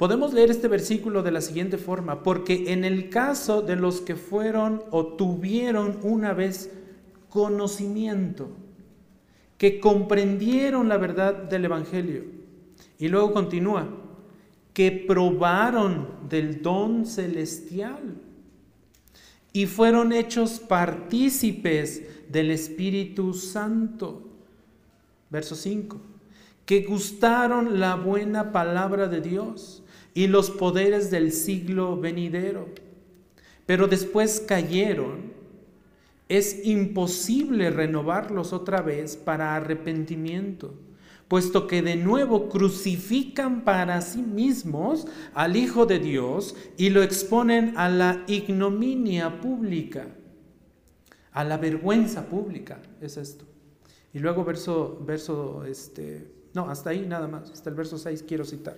Podemos 0.03 0.33
leer 0.33 0.51
este 0.51 0.67
versículo 0.67 1.23
de 1.23 1.31
la 1.31 1.39
siguiente 1.39 1.77
forma, 1.77 2.23
porque 2.23 2.73
en 2.73 2.83
el 2.83 3.09
caso 3.09 3.61
de 3.61 3.77
los 3.77 4.01
que 4.01 4.17
fueron 4.17 4.83
o 4.91 5.05
tuvieron 5.05 5.97
una 6.03 6.33
vez 6.33 6.69
conocimiento, 7.29 8.49
que 9.57 9.79
comprendieron 9.79 10.89
la 10.89 10.97
verdad 10.97 11.33
del 11.43 11.63
Evangelio, 11.63 12.25
y 12.99 13.07
luego 13.07 13.31
continúa, 13.31 13.87
que 14.73 14.91
probaron 14.91 16.09
del 16.27 16.61
don 16.61 17.05
celestial 17.05 18.17
y 19.53 19.67
fueron 19.67 20.11
hechos 20.11 20.59
partícipes 20.59 22.03
del 22.27 22.51
Espíritu 22.51 23.33
Santo. 23.33 24.21
Verso 25.29 25.55
5. 25.55 25.97
Que 26.65 26.81
gustaron 26.81 27.79
la 27.79 27.95
buena 27.95 28.51
palabra 28.51 29.07
de 29.07 29.21
Dios 29.21 29.82
y 30.13 30.27
los 30.27 30.51
poderes 30.51 31.11
del 31.11 31.31
siglo 31.31 31.97
venidero, 31.99 32.67
pero 33.65 33.87
después 33.87 34.39
cayeron. 34.39 35.33
Es 36.29 36.65
imposible 36.65 37.69
renovarlos 37.69 38.53
otra 38.53 38.81
vez 38.81 39.17
para 39.17 39.55
arrepentimiento 39.55 40.73
puesto 41.33 41.65
que 41.65 41.81
de 41.81 41.95
nuevo 41.95 42.47
crucifican 42.47 43.63
para 43.63 44.01
sí 44.01 44.21
mismos 44.21 45.07
al 45.33 45.55
Hijo 45.55 45.87
de 45.87 45.97
Dios 45.97 46.55
y 46.77 46.91
lo 46.91 47.01
exponen 47.01 47.73
a 47.75 47.89
la 47.89 48.23
ignominia 48.27 49.41
pública, 49.41 50.09
a 51.31 51.43
la 51.43 51.57
vergüenza 51.57 52.27
pública, 52.27 52.83
es 53.01 53.17
esto. 53.17 53.45
Y 54.13 54.19
luego 54.19 54.45
verso, 54.45 55.01
verso, 55.03 55.65
este, 55.65 56.31
no, 56.53 56.69
hasta 56.69 56.91
ahí 56.91 57.03
nada 57.07 57.27
más, 57.27 57.49
hasta 57.49 57.67
el 57.71 57.75
verso 57.75 57.97
6 57.97 58.23
quiero 58.27 58.45
citar. 58.45 58.77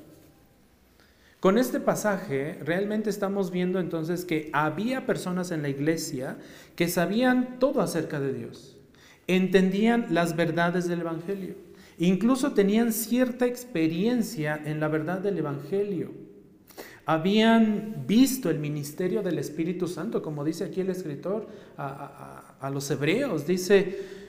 Con 1.46 1.60
este 1.60 1.80
pasaje 1.80 2.58
realmente 2.66 3.12
estamos 3.12 3.52
viendo 3.52 3.80
entonces 3.80 4.26
que 4.26 4.50
había 4.52 5.06
personas 5.06 5.52
en 5.52 5.62
la 5.62 5.70
iglesia 5.70 6.40
que 6.76 6.88
sabían 6.88 7.60
todo 7.60 7.82
acerca 7.82 8.20
de 8.20 8.34
Dios, 8.34 8.78
entendían 9.28 10.08
las 10.10 10.36
verdades 10.36 10.88
del 10.88 11.02
Evangelio 11.02 11.54
Incluso 12.00 12.54
tenían 12.54 12.92
cierta 12.92 13.46
experiencia 13.46 14.60
en 14.66 14.80
la 14.80 14.88
verdad 14.88 15.20
del 15.20 15.38
Evangelio. 15.38 16.12
Habían 17.06 18.06
visto 18.08 18.50
el 18.50 18.58
ministerio 18.58 19.22
del 19.22 19.38
Espíritu 19.38 19.88
Santo, 19.88 20.24
como 20.24 20.44
dice 20.44 20.64
aquí 20.64 20.82
el 20.82 20.90
escritor 20.90 21.48
a, 21.78 22.72
los 22.74 22.90
hebreos. 22.90 23.46
Dice, 23.46 24.25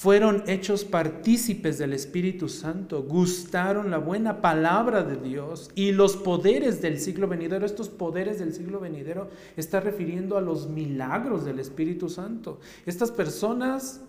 fueron 0.00 0.44
hechos 0.46 0.86
partícipes 0.86 1.76
del 1.76 1.92
Espíritu 1.92 2.48
Santo, 2.48 3.02
gustaron 3.02 3.90
la 3.90 3.98
buena 3.98 4.40
palabra 4.40 5.02
de 5.02 5.18
Dios 5.18 5.70
y 5.74 5.92
los 5.92 6.16
poderes 6.16 6.80
del 6.80 6.98
siglo 6.98 7.28
venidero. 7.28 7.66
Estos 7.66 7.90
poderes 7.90 8.38
del 8.38 8.54
siglo 8.54 8.80
venidero 8.80 9.28
está 9.58 9.78
refiriendo 9.78 10.38
a 10.38 10.40
los 10.40 10.70
milagros 10.70 11.44
del 11.44 11.58
Espíritu 11.58 12.08
Santo. 12.08 12.60
Estas 12.86 13.10
personas 13.10 14.00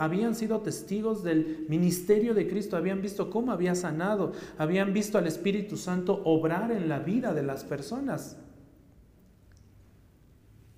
habían 0.00 0.34
sido 0.34 0.62
testigos 0.62 1.22
del 1.22 1.64
ministerio 1.68 2.34
de 2.34 2.48
Cristo, 2.48 2.76
habían 2.76 3.00
visto 3.00 3.30
cómo 3.30 3.52
había 3.52 3.76
sanado, 3.76 4.32
habían 4.58 4.92
visto 4.92 5.16
al 5.16 5.28
Espíritu 5.28 5.76
Santo 5.76 6.22
obrar 6.24 6.72
en 6.72 6.88
la 6.88 6.98
vida 6.98 7.34
de 7.34 7.44
las 7.44 7.62
personas. 7.62 8.36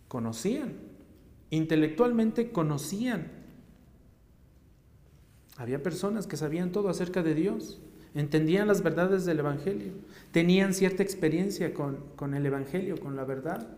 Conocían, 0.09 0.75
intelectualmente 1.49 2.53
conocían 2.53 3.41
había 5.63 5.81
personas 5.81 6.27
que 6.27 6.37
sabían 6.37 6.73
todo 6.73 6.89
acerca 6.89 7.23
de 7.23 7.37
Dios, 7.37 7.81
entendían 8.17 8.67
las 8.67 8.83
verdades 8.83 9.25
del 9.25 9.39
Evangelio, 9.39 9.93
tenían 10.33 10.75
cierta 10.75 11.05
experiencia 11.05 11.73
con, 11.73 11.99
con 12.17 12.35
el 12.35 12.45
Evangelio, 12.45 12.99
con 12.99 13.15
la 13.15 13.25
verdad. 13.25 13.69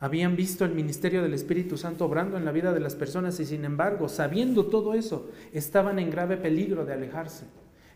Habían 0.00 0.34
visto 0.34 0.64
el 0.64 0.72
ministerio 0.72 1.22
del 1.22 1.34
Espíritu 1.34 1.76
Santo 1.76 2.06
obrando 2.06 2.38
en 2.38 2.46
la 2.46 2.52
vida 2.52 2.72
de 2.72 2.80
las 2.80 2.94
personas 2.94 3.38
y 3.38 3.44
sin 3.44 3.66
embargo, 3.66 4.08
sabiendo 4.08 4.64
todo 4.64 4.94
eso, 4.94 5.30
estaban 5.52 5.98
en 5.98 6.08
grave 6.08 6.38
peligro 6.38 6.86
de 6.86 6.94
alejarse, 6.94 7.44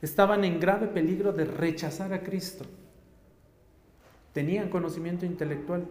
estaban 0.03 0.45
en 0.45 0.61
grave 0.61 0.89
peligro 0.89 1.33
de 1.33 1.47
rechazar 1.47 2.13
a 2.13 2.23
Cristo. 2.23 2.67
Tenían 4.35 4.69
conocimiento 4.69 5.25
intelectual. 5.25 5.87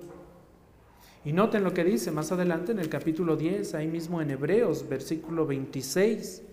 Y 1.25 1.33
noten 1.33 1.63
lo 1.63 1.73
que 1.73 1.83
dice 1.83 2.11
más 2.11 2.31
adelante 2.31 2.73
en 2.73 2.79
el 2.79 2.89
capítulo 2.89 3.35
10, 3.35 3.73
ahí 3.73 3.87
mismo 3.87 4.21
en 4.21 4.29
Hebreos, 4.29 4.87
versículo 4.87 5.47
26. 5.47 6.43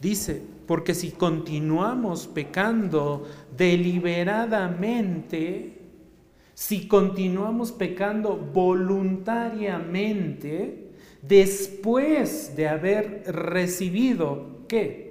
Dice, 0.00 0.42
porque 0.66 0.94
si 0.94 1.10
continuamos 1.10 2.26
pecando 2.26 3.28
deliberadamente, 3.56 5.76
si 6.54 6.88
continuamos 6.88 7.72
pecando 7.72 8.36
voluntariamente, 8.36 10.92
después 11.20 12.56
de 12.56 12.68
haber 12.68 13.24
recibido, 13.26 14.64
¿qué? 14.68 15.10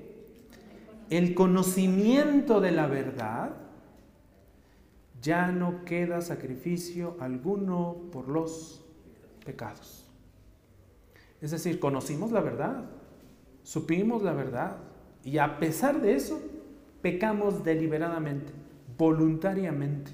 El 1.11 1.35
conocimiento 1.35 2.61
de 2.61 2.71
la 2.71 2.87
verdad, 2.87 3.51
ya 5.21 5.51
no 5.51 5.85
queda 5.85 6.21
sacrificio 6.21 7.15
alguno 7.19 7.95
por 8.11 8.27
los 8.27 8.83
pecados. 9.45 10.07
Es 11.41 11.51
decir, 11.51 11.79
conocimos 11.79 12.31
la 12.31 12.41
verdad, 12.41 12.85
supimos 13.63 14.23
la 14.23 14.33
verdad 14.33 14.77
y 15.23 15.37
a 15.37 15.59
pesar 15.59 16.01
de 16.01 16.15
eso 16.15 16.41
pecamos 17.01 17.63
deliberadamente, 17.63 18.51
voluntariamente. 18.97 20.11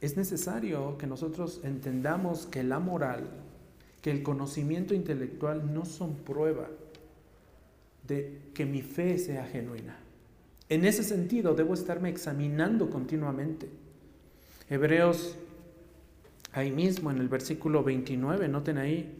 Es 0.00 0.16
necesario 0.16 0.98
que 0.98 1.06
nosotros 1.06 1.60
entendamos 1.64 2.46
que 2.46 2.62
la 2.62 2.78
moral, 2.78 3.28
que 4.02 4.10
el 4.10 4.22
conocimiento 4.22 4.94
intelectual 4.94 5.72
no 5.72 5.84
son 5.84 6.14
prueba 6.14 6.68
de 8.06 8.38
que 8.54 8.66
mi 8.66 8.82
fe 8.82 9.18
sea 9.18 9.44
genuina. 9.46 9.96
En 10.68 10.84
ese 10.84 11.02
sentido, 11.02 11.54
debo 11.54 11.74
estarme 11.74 12.08
examinando 12.08 12.90
continuamente. 12.90 13.68
Hebreos, 14.68 15.36
ahí 16.52 16.70
mismo 16.72 17.10
en 17.10 17.18
el 17.18 17.28
versículo 17.28 17.84
29, 17.84 18.48
noten 18.48 18.78
ahí, 18.78 19.15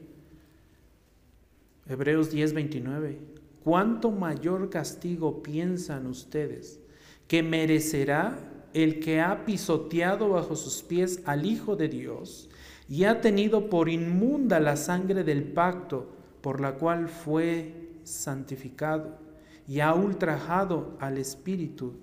Hebreos 1.88 2.32
10:29. 2.32 3.18
¿Cuánto 3.62 4.10
mayor 4.10 4.70
castigo 4.70 5.42
piensan 5.42 6.06
ustedes 6.06 6.80
que 7.26 7.42
merecerá 7.42 8.38
el 8.74 9.00
que 9.00 9.20
ha 9.20 9.44
pisoteado 9.44 10.28
bajo 10.28 10.54
sus 10.54 10.82
pies 10.82 11.22
al 11.24 11.46
Hijo 11.46 11.76
de 11.76 11.88
Dios 11.88 12.48
y 12.88 13.04
ha 13.04 13.20
tenido 13.20 13.68
por 13.68 13.88
inmunda 13.88 14.60
la 14.60 14.76
sangre 14.76 15.24
del 15.24 15.42
pacto 15.42 16.12
por 16.40 16.60
la 16.60 16.74
cual 16.74 17.08
fue 17.08 17.90
santificado 18.04 19.18
y 19.66 19.80
ha 19.80 19.94
ultrajado 19.94 20.96
al 21.00 21.18
Espíritu 21.18 21.94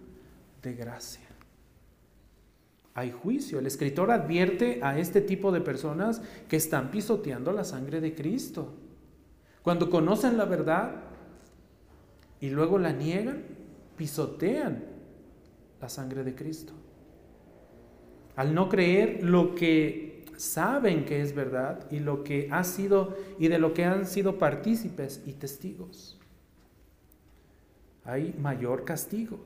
de 0.62 0.74
gracia? 0.74 1.22
Hay 2.96 3.12
juicio. 3.12 3.60
El 3.60 3.66
escritor 3.66 4.12
advierte 4.12 4.80
a 4.84 5.00
este 5.00 5.22
tipo 5.22 5.52
de 5.52 5.62
personas 5.62 6.22
que 6.48 6.58
están 6.58 6.92
pisoteando 6.92 7.52
la 7.52 7.64
sangre 7.64 8.02
de 8.02 8.14
Cristo. 8.14 8.74
Cuando 9.64 9.90
conocen 9.90 10.38
la 10.38 10.46
verdad 10.46 10.92
y 12.40 12.50
luego 12.50 12.78
la 12.78 12.92
niegan, 12.92 13.44
pisotean 13.98 14.84
la 15.82 15.90
sangre 15.90 16.24
de 16.24 16.36
Cristo. 16.36 16.74
Al 18.36 18.54
no 18.54 18.68
creer 18.68 19.24
lo 19.24 19.56
que 19.56 20.26
saben 20.36 21.06
que 21.06 21.22
es 21.22 21.34
verdad 21.34 21.90
y 21.92 22.00
lo 22.00 22.24
que 22.24 22.50
ha 22.52 22.64
sido 22.64 23.16
y 23.40 23.48
de 23.48 23.60
lo 23.60 23.74
que 23.74 23.86
han 23.86 24.06
sido 24.06 24.38
partícipes 24.38 25.22
y 25.26 25.34
testigos. 25.34 26.20
Hay 28.04 28.36
mayor 28.38 28.84
castigo. 28.84 29.40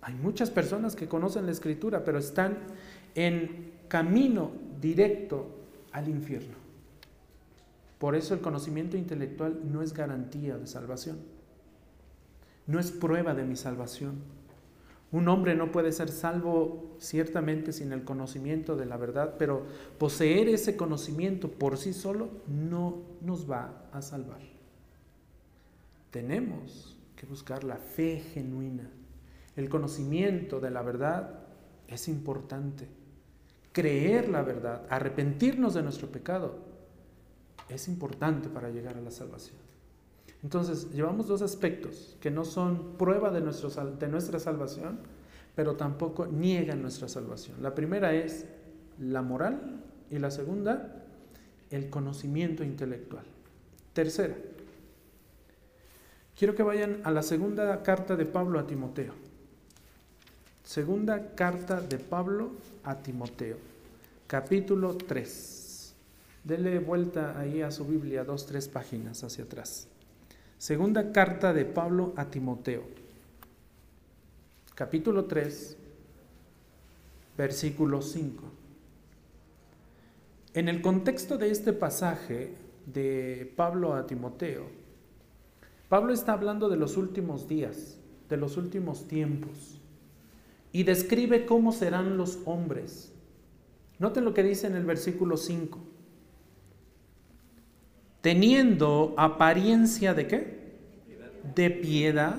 Hay 0.00 0.14
muchas 0.14 0.50
personas 0.50 0.94
que 0.94 1.08
conocen 1.08 1.46
la 1.46 1.52
escritura, 1.52 2.04
pero 2.04 2.18
están 2.18 2.58
en 3.16 3.72
camino 3.88 4.52
directo 4.80 5.48
al 5.90 6.08
infierno. 6.08 6.65
Por 7.98 8.14
eso 8.14 8.34
el 8.34 8.40
conocimiento 8.40 8.96
intelectual 8.96 9.60
no 9.64 9.82
es 9.82 9.94
garantía 9.94 10.58
de 10.58 10.66
salvación. 10.66 11.18
No 12.66 12.78
es 12.78 12.90
prueba 12.90 13.34
de 13.34 13.44
mi 13.44 13.56
salvación. 13.56 14.16
Un 15.12 15.28
hombre 15.28 15.54
no 15.54 15.70
puede 15.70 15.92
ser 15.92 16.10
salvo 16.10 16.96
ciertamente 16.98 17.72
sin 17.72 17.92
el 17.92 18.04
conocimiento 18.04 18.76
de 18.76 18.86
la 18.86 18.96
verdad, 18.96 19.36
pero 19.38 19.64
poseer 19.98 20.48
ese 20.48 20.76
conocimiento 20.76 21.48
por 21.50 21.78
sí 21.78 21.92
solo 21.92 22.28
no 22.48 23.02
nos 23.22 23.48
va 23.48 23.88
a 23.92 24.02
salvar. 24.02 24.40
Tenemos 26.10 26.98
que 27.14 27.24
buscar 27.24 27.62
la 27.62 27.76
fe 27.76 28.20
genuina, 28.34 28.90
el 29.54 29.68
conocimiento 29.68 30.60
de 30.60 30.70
la 30.70 30.82
verdad 30.82 31.40
es 31.86 32.08
importante. 32.08 32.88
Creer 33.72 34.28
la 34.28 34.42
verdad, 34.42 34.86
arrepentirnos 34.90 35.74
de 35.74 35.82
nuestro 35.82 36.08
pecado, 36.08 36.65
es 37.68 37.88
importante 37.88 38.48
para 38.48 38.70
llegar 38.70 38.96
a 38.96 39.00
la 39.00 39.10
salvación. 39.10 39.66
Entonces, 40.42 40.92
llevamos 40.92 41.26
dos 41.26 41.42
aspectos 41.42 42.16
que 42.20 42.30
no 42.30 42.44
son 42.44 42.96
prueba 42.96 43.30
de, 43.30 43.40
nuestra 43.40 44.38
salvación, 44.38 45.00
pero 45.54 45.76
tampoco 45.76 46.26
niegan 46.26 46.82
nuestra 46.82 47.08
salvación. 47.08 47.62
La 47.62 47.74
primera 47.74 48.14
es 48.14 48.46
la 49.00 49.22
moral 49.22 49.82
y 50.10 50.18
la 50.18 50.30
segunda, 50.30 51.04
el 51.70 51.90
conocimiento 51.90 52.62
intelectual. 52.62 53.24
Tercera, 53.92 54.36
quiero 56.38 56.54
que 56.54 56.62
vayan 56.62 57.00
a 57.04 57.10
la 57.10 57.22
segunda 57.22 57.82
carta 57.82 58.14
de 58.14 58.26
Pablo 58.26 58.58
a 58.58 58.66
Timoteo. 58.66 59.14
Segunda 60.62 61.34
carta 61.34 61.80
de 61.80 61.98
Pablo 61.98 62.52
a 62.84 62.96
Timoteo, 62.96 63.56
capítulo 64.26 64.96
3. 64.96 65.55
Dele 66.46 66.78
vuelta 66.78 67.36
ahí 67.36 67.60
a 67.60 67.72
su 67.72 67.84
Biblia, 67.84 68.22
dos, 68.22 68.46
tres 68.46 68.68
páginas 68.68 69.24
hacia 69.24 69.42
atrás. 69.42 69.88
Segunda 70.58 71.10
carta 71.10 71.52
de 71.52 71.64
Pablo 71.64 72.12
a 72.14 72.26
Timoteo, 72.26 72.84
capítulo 74.76 75.24
3, 75.24 75.76
versículo 77.36 78.00
5. 78.00 78.44
En 80.54 80.68
el 80.68 80.82
contexto 80.82 81.36
de 81.36 81.50
este 81.50 81.72
pasaje 81.72 82.54
de 82.86 83.52
Pablo 83.56 83.94
a 83.94 84.06
Timoteo, 84.06 84.66
Pablo 85.88 86.12
está 86.12 86.34
hablando 86.34 86.68
de 86.68 86.76
los 86.76 86.96
últimos 86.96 87.48
días, 87.48 87.98
de 88.28 88.36
los 88.36 88.56
últimos 88.56 89.08
tiempos, 89.08 89.80
y 90.70 90.84
describe 90.84 91.44
cómo 91.44 91.72
serán 91.72 92.16
los 92.16 92.38
hombres. 92.44 93.12
Noten 93.98 94.24
lo 94.24 94.32
que 94.32 94.44
dice 94.44 94.68
en 94.68 94.76
el 94.76 94.84
versículo 94.84 95.36
5. 95.36 95.95
Teniendo 98.26 99.14
apariencia 99.16 100.12
de 100.12 100.26
qué? 100.26 100.58
De 101.54 101.70
piedad, 101.70 102.34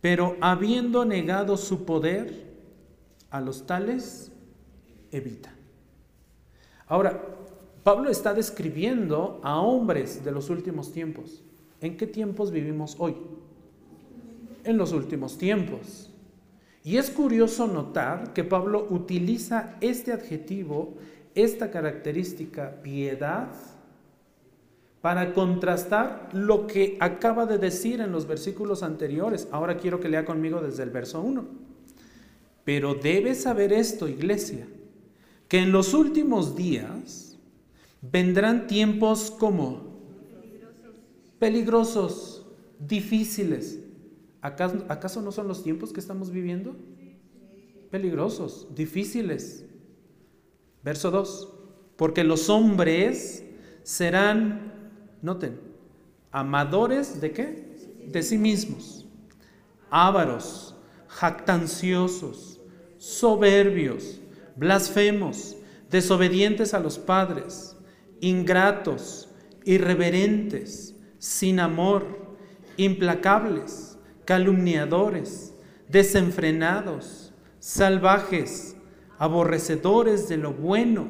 pero 0.00 0.38
habiendo 0.40 1.04
negado 1.04 1.58
su 1.58 1.84
poder, 1.84 2.46
a 3.30 3.42
los 3.42 3.66
tales 3.66 4.32
evita. 5.12 5.52
Ahora, 6.86 7.22
Pablo 7.82 8.08
está 8.08 8.32
describiendo 8.32 9.42
a 9.44 9.60
hombres 9.60 10.24
de 10.24 10.32
los 10.32 10.48
últimos 10.48 10.90
tiempos. 10.90 11.42
¿En 11.82 11.98
qué 11.98 12.06
tiempos 12.06 12.50
vivimos 12.50 12.96
hoy? 12.98 13.16
En 14.64 14.78
los 14.78 14.94
últimos 14.94 15.36
tiempos. 15.36 16.10
Y 16.82 16.96
es 16.96 17.10
curioso 17.10 17.66
notar 17.66 18.32
que 18.32 18.42
Pablo 18.42 18.86
utiliza 18.88 19.76
este 19.82 20.14
adjetivo, 20.14 20.94
esta 21.34 21.70
característica, 21.70 22.80
piedad, 22.82 23.50
para 25.00 25.32
contrastar 25.32 26.28
lo 26.32 26.66
que 26.66 26.96
acaba 27.00 27.46
de 27.46 27.58
decir 27.58 28.00
en 28.00 28.12
los 28.12 28.26
versículos 28.26 28.82
anteriores. 28.82 29.48
Ahora 29.50 29.78
quiero 29.78 30.00
que 30.00 30.08
lea 30.08 30.24
conmigo 30.24 30.60
desde 30.60 30.82
el 30.82 30.90
verso 30.90 31.20
1. 31.20 31.44
Pero 32.64 32.94
debes 32.94 33.42
saber 33.42 33.72
esto, 33.72 34.08
iglesia 34.08 34.66
que 35.50 35.58
en 35.58 35.72
los 35.72 35.94
últimos 35.94 36.54
días 36.54 37.36
vendrán 38.00 38.68
tiempos 38.68 39.32
como 39.32 39.98
peligrosos, 41.40 42.46
difíciles. 42.78 43.80
¿Acaso, 44.42 44.84
¿Acaso 44.88 45.20
no 45.20 45.32
son 45.32 45.48
los 45.48 45.64
tiempos 45.64 45.92
que 45.92 45.98
estamos 45.98 46.30
viviendo? 46.30 46.76
Peligrosos, 47.90 48.68
difíciles. 48.76 49.64
Verso 50.84 51.10
2. 51.10 51.52
Porque 51.96 52.22
los 52.22 52.48
hombres 52.48 53.44
serán, 53.82 54.79
noten, 55.22 55.60
amadores 56.30 57.20
de 57.20 57.32
qué? 57.32 57.70
De 58.06 58.22
sí 58.22 58.38
mismos, 58.38 59.06
ávaros, 59.90 60.74
jactanciosos, 61.08 62.60
soberbios 62.98 64.20
blasfemos, 64.60 65.56
desobedientes 65.90 66.74
a 66.74 66.80
los 66.80 66.98
padres, 66.98 67.76
ingratos, 68.20 69.30
irreverentes, 69.64 70.94
sin 71.18 71.60
amor, 71.60 72.36
implacables, 72.76 73.98
calumniadores, 74.26 75.54
desenfrenados, 75.88 77.32
salvajes, 77.58 78.76
aborrecedores 79.18 80.28
de 80.28 80.36
lo 80.36 80.52
bueno, 80.52 81.08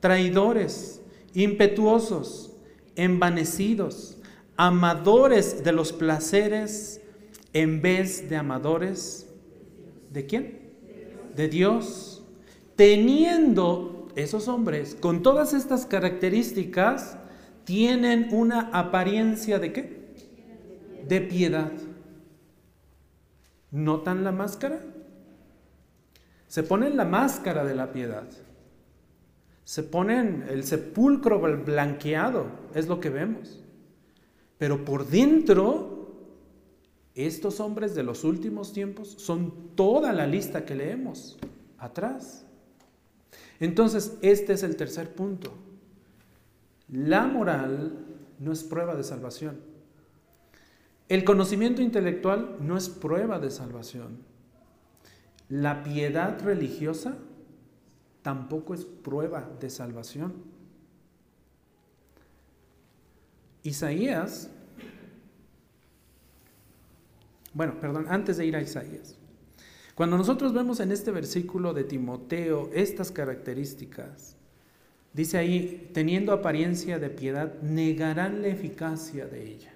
traidores, 0.00 1.00
impetuosos, 1.34 2.51
envanecidos, 2.96 4.18
amadores 4.56 5.64
de 5.64 5.72
los 5.72 5.92
placeres 5.92 7.00
en 7.52 7.82
vez 7.82 8.28
de 8.28 8.36
amadores 8.36 9.28
de 10.10 10.26
quién? 10.26 10.60
De 11.36 11.48
Dios 11.48 12.22
teniendo 12.76 14.08
esos 14.16 14.48
hombres 14.48 14.96
con 14.98 15.22
todas 15.22 15.54
estas 15.54 15.86
características, 15.86 17.16
tienen 17.64 18.28
una 18.32 18.70
apariencia 18.72 19.58
de 19.58 19.72
qué? 19.72 20.14
De 21.06 21.20
piedad. 21.20 21.70
¿Notan 23.70 24.24
la 24.24 24.32
máscara? 24.32 24.80
Se 26.48 26.62
ponen 26.62 26.96
la 26.96 27.04
máscara 27.04 27.64
de 27.64 27.74
la 27.74 27.92
piedad. 27.92 28.24
Se 29.64 29.82
ponen 29.82 30.44
el 30.48 30.64
sepulcro 30.64 31.40
blanqueado, 31.40 32.46
es 32.74 32.88
lo 32.88 33.00
que 33.00 33.10
vemos. 33.10 33.60
Pero 34.58 34.84
por 34.84 35.06
dentro, 35.06 36.02
estos 37.14 37.60
hombres 37.60 37.94
de 37.94 38.02
los 38.02 38.24
últimos 38.24 38.72
tiempos 38.72 39.08
son 39.18 39.74
toda 39.74 40.12
la 40.12 40.26
lista 40.26 40.64
que 40.64 40.74
leemos 40.74 41.38
atrás. 41.78 42.46
Entonces, 43.60 44.18
este 44.22 44.54
es 44.54 44.62
el 44.62 44.76
tercer 44.76 45.14
punto. 45.14 45.52
La 46.88 47.26
moral 47.26 47.98
no 48.38 48.52
es 48.52 48.64
prueba 48.64 48.96
de 48.96 49.04
salvación. 49.04 49.60
El 51.08 51.24
conocimiento 51.24 51.82
intelectual 51.82 52.56
no 52.60 52.76
es 52.76 52.88
prueba 52.88 53.38
de 53.38 53.50
salvación. 53.50 54.18
La 55.48 55.82
piedad 55.82 56.40
religiosa 56.42 57.16
tampoco 58.22 58.74
es 58.74 58.84
prueba 58.84 59.50
de 59.60 59.68
salvación. 59.68 60.32
Isaías, 63.64 64.50
bueno, 67.54 67.78
perdón, 67.80 68.06
antes 68.08 68.36
de 68.36 68.46
ir 68.46 68.56
a 68.56 68.62
Isaías, 68.62 69.16
cuando 69.94 70.16
nosotros 70.16 70.52
vemos 70.52 70.80
en 70.80 70.90
este 70.90 71.10
versículo 71.10 71.74
de 71.74 71.84
Timoteo 71.84 72.70
estas 72.72 73.10
características, 73.12 74.36
dice 75.12 75.38
ahí, 75.38 75.90
teniendo 75.92 76.32
apariencia 76.32 76.98
de 76.98 77.10
piedad, 77.10 77.60
negarán 77.60 78.42
la 78.42 78.48
eficacia 78.48 79.26
de 79.26 79.46
ella. 79.46 79.72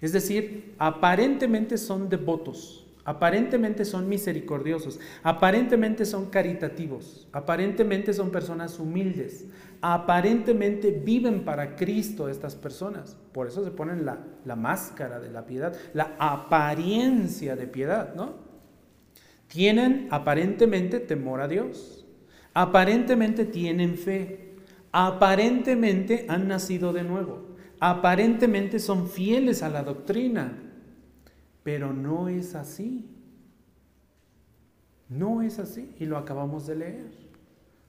Es 0.00 0.12
decir, 0.12 0.74
aparentemente 0.78 1.78
son 1.78 2.08
devotos, 2.08 2.85
aparentemente 3.06 3.84
son 3.84 4.08
misericordiosos, 4.08 4.98
aparentemente 5.22 6.04
son 6.04 6.26
caritativos, 6.26 7.28
aparentemente 7.32 8.12
son 8.12 8.30
personas 8.30 8.80
humildes, 8.80 9.46
aparentemente 9.80 10.90
viven 10.90 11.44
para 11.44 11.76
Cristo 11.76 12.28
estas 12.28 12.56
personas. 12.56 13.16
Por 13.32 13.46
eso 13.46 13.64
se 13.64 13.70
ponen 13.70 14.04
la, 14.04 14.18
la 14.44 14.56
máscara 14.56 15.20
de 15.20 15.30
la 15.30 15.46
piedad, 15.46 15.74
la 15.94 16.16
apariencia 16.18 17.54
de 17.54 17.68
piedad, 17.68 18.12
¿no? 18.16 18.34
Tienen 19.46 20.08
aparentemente 20.10 20.98
temor 20.98 21.40
a 21.40 21.46
Dios, 21.46 22.04
aparentemente 22.54 23.44
tienen 23.44 23.96
fe, 23.96 24.56
aparentemente 24.90 26.26
han 26.28 26.48
nacido 26.48 26.92
de 26.92 27.04
nuevo, 27.04 27.54
aparentemente 27.78 28.80
son 28.80 29.08
fieles 29.08 29.62
a 29.62 29.68
la 29.68 29.84
doctrina, 29.84 30.65
pero 31.66 31.92
no 31.92 32.28
es 32.28 32.54
así. 32.54 33.04
No 35.08 35.42
es 35.42 35.58
así 35.58 35.92
y 35.98 36.04
lo 36.04 36.16
acabamos 36.16 36.68
de 36.68 36.76
leer. 36.76 37.10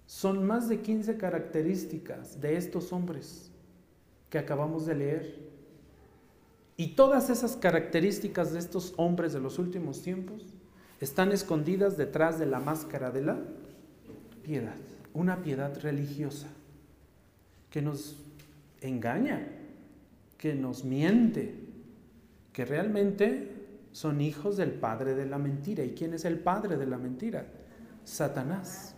Son 0.07 0.47
más 0.47 0.67
de 0.67 0.81
15 0.81 1.15
características 1.17 2.41
de 2.41 2.57
estos 2.57 2.91
hombres 2.91 3.51
que 4.31 4.39
acabamos 4.39 4.87
de 4.87 4.95
leer. 4.95 5.35
Y 6.75 6.95
todas 6.95 7.29
esas 7.29 7.55
características 7.55 8.51
de 8.51 8.57
estos 8.57 8.95
hombres 8.97 9.31
de 9.31 9.41
los 9.41 9.59
últimos 9.59 10.01
tiempos 10.01 10.41
están 10.99 11.31
escondidas 11.31 11.97
detrás 11.97 12.39
de 12.39 12.47
la 12.47 12.59
máscara 12.59 13.11
de 13.11 13.21
la 13.21 13.37
piedad, 14.41 14.73
una 15.13 15.43
piedad 15.43 15.79
religiosa 15.83 16.47
que 17.69 17.83
nos 17.83 18.15
engaña, 18.81 19.47
que 20.39 20.55
nos 20.55 20.83
miente, 20.83 21.53
que 22.53 22.65
realmente 22.65 23.56
son 23.97 24.21
hijos 24.21 24.57
del 24.57 24.73
padre 24.73 25.15
de 25.15 25.25
la 25.25 25.39
mentira. 25.39 25.83
¿Y 25.83 25.95
quién 25.95 26.13
es 26.13 26.23
el 26.23 26.37
padre 26.37 26.77
de 26.77 26.85
la 26.85 26.99
mentira? 26.99 27.47
Satanás. 28.05 28.93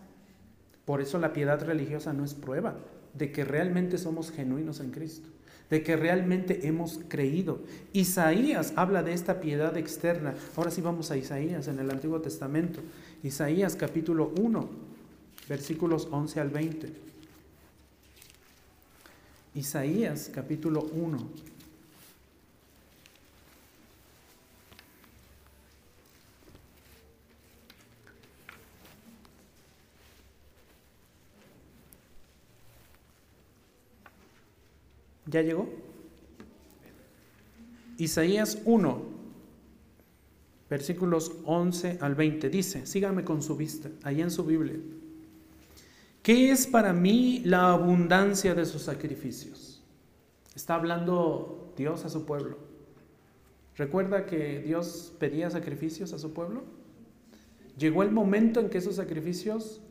Por 0.84 1.00
eso 1.00 1.18
la 1.20 1.32
piedad 1.32 1.66
religiosa 1.66 2.12
no 2.12 2.26
es 2.26 2.34
prueba 2.34 2.76
de 3.14 3.32
que 3.32 3.46
realmente 3.46 3.98
somos 3.98 4.30
genuinos 4.30 4.82
en 4.82 4.92
Cristo, 4.92 5.30
de 5.70 5.84
que 5.84 5.96
realmente 5.96 6.68
hemos 6.68 7.00
creído. 7.08 7.62
Isaías 7.94 8.74
habla 8.76 9.02
de 9.02 9.14
esta 9.14 9.40
piedad 9.40 9.78
externa. 9.78 10.34
Ahora 10.58 10.70
sí 10.70 10.82
vamos 10.82 11.12
a 11.12 11.16
Isaías 11.16 11.70
en 11.70 11.80
el 11.80 11.90
Antiguo 11.92 12.20
Testamento. 12.20 12.82
Isaías 13.24 13.78
capítulo 13.78 14.34
1, 14.38 14.70
versículos 15.48 16.10
11 16.12 16.40
al 16.42 16.50
20. 16.50 16.94
Isaías 19.56 20.30
capítulo 20.34 20.82
1. 20.92 21.59
¿Ya 35.30 35.42
llegó? 35.42 35.70
Isaías 37.98 38.60
1, 38.66 39.02
versículos 40.70 41.34
11 41.46 42.00
al 42.02 42.16
20. 42.16 42.50
Dice, 42.50 42.86
sígame 42.86 43.24
con 43.24 43.42
su 43.42 43.56
vista, 43.56 43.90
ahí 44.04 44.22
en 44.22 44.32
su 44.32 44.44
Biblia. 44.44 44.78
¿Qué 46.24 46.52
es 46.52 46.66
para 46.66 46.94
mí 46.94 47.42
la 47.46 47.72
abundancia 47.72 48.56
de 48.56 48.66
sus 48.66 48.84
sacrificios? 48.84 49.84
Está 50.56 50.76
hablando 50.76 51.74
Dios 51.78 52.06
a 52.06 52.10
su 52.10 52.26
pueblo. 52.26 52.58
¿Recuerda 53.78 54.26
que 54.26 54.62
Dios 54.62 55.14
pedía 55.20 55.50
sacrificios 55.50 56.12
a 56.14 56.20
su 56.20 56.34
pueblo? 56.34 56.64
Llegó 57.78 58.04
el 58.04 58.12
momento 58.12 58.60
en 58.60 58.70
que 58.70 58.80
esos 58.80 58.96
sacrificios 58.96 59.82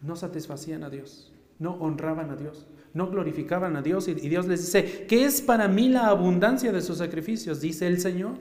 no 0.00 0.16
satisfacían 0.16 0.84
a 0.84 0.90
Dios, 0.90 1.32
no 1.58 1.74
honraban 1.74 2.30
a 2.30 2.36
Dios, 2.36 2.66
no 2.94 3.10
glorificaban 3.10 3.76
a 3.76 3.82
Dios. 3.82 4.08
Y 4.08 4.14
Dios 4.14 4.46
les 4.46 4.60
dice, 4.60 5.06
¿qué 5.08 5.24
es 5.24 5.40
para 5.40 5.68
mí 5.68 5.88
la 5.88 6.08
abundancia 6.08 6.72
de 6.72 6.80
sus 6.80 6.98
sacrificios? 6.98 7.60
Dice 7.60 7.86
el 7.86 8.00
Señor. 8.00 8.34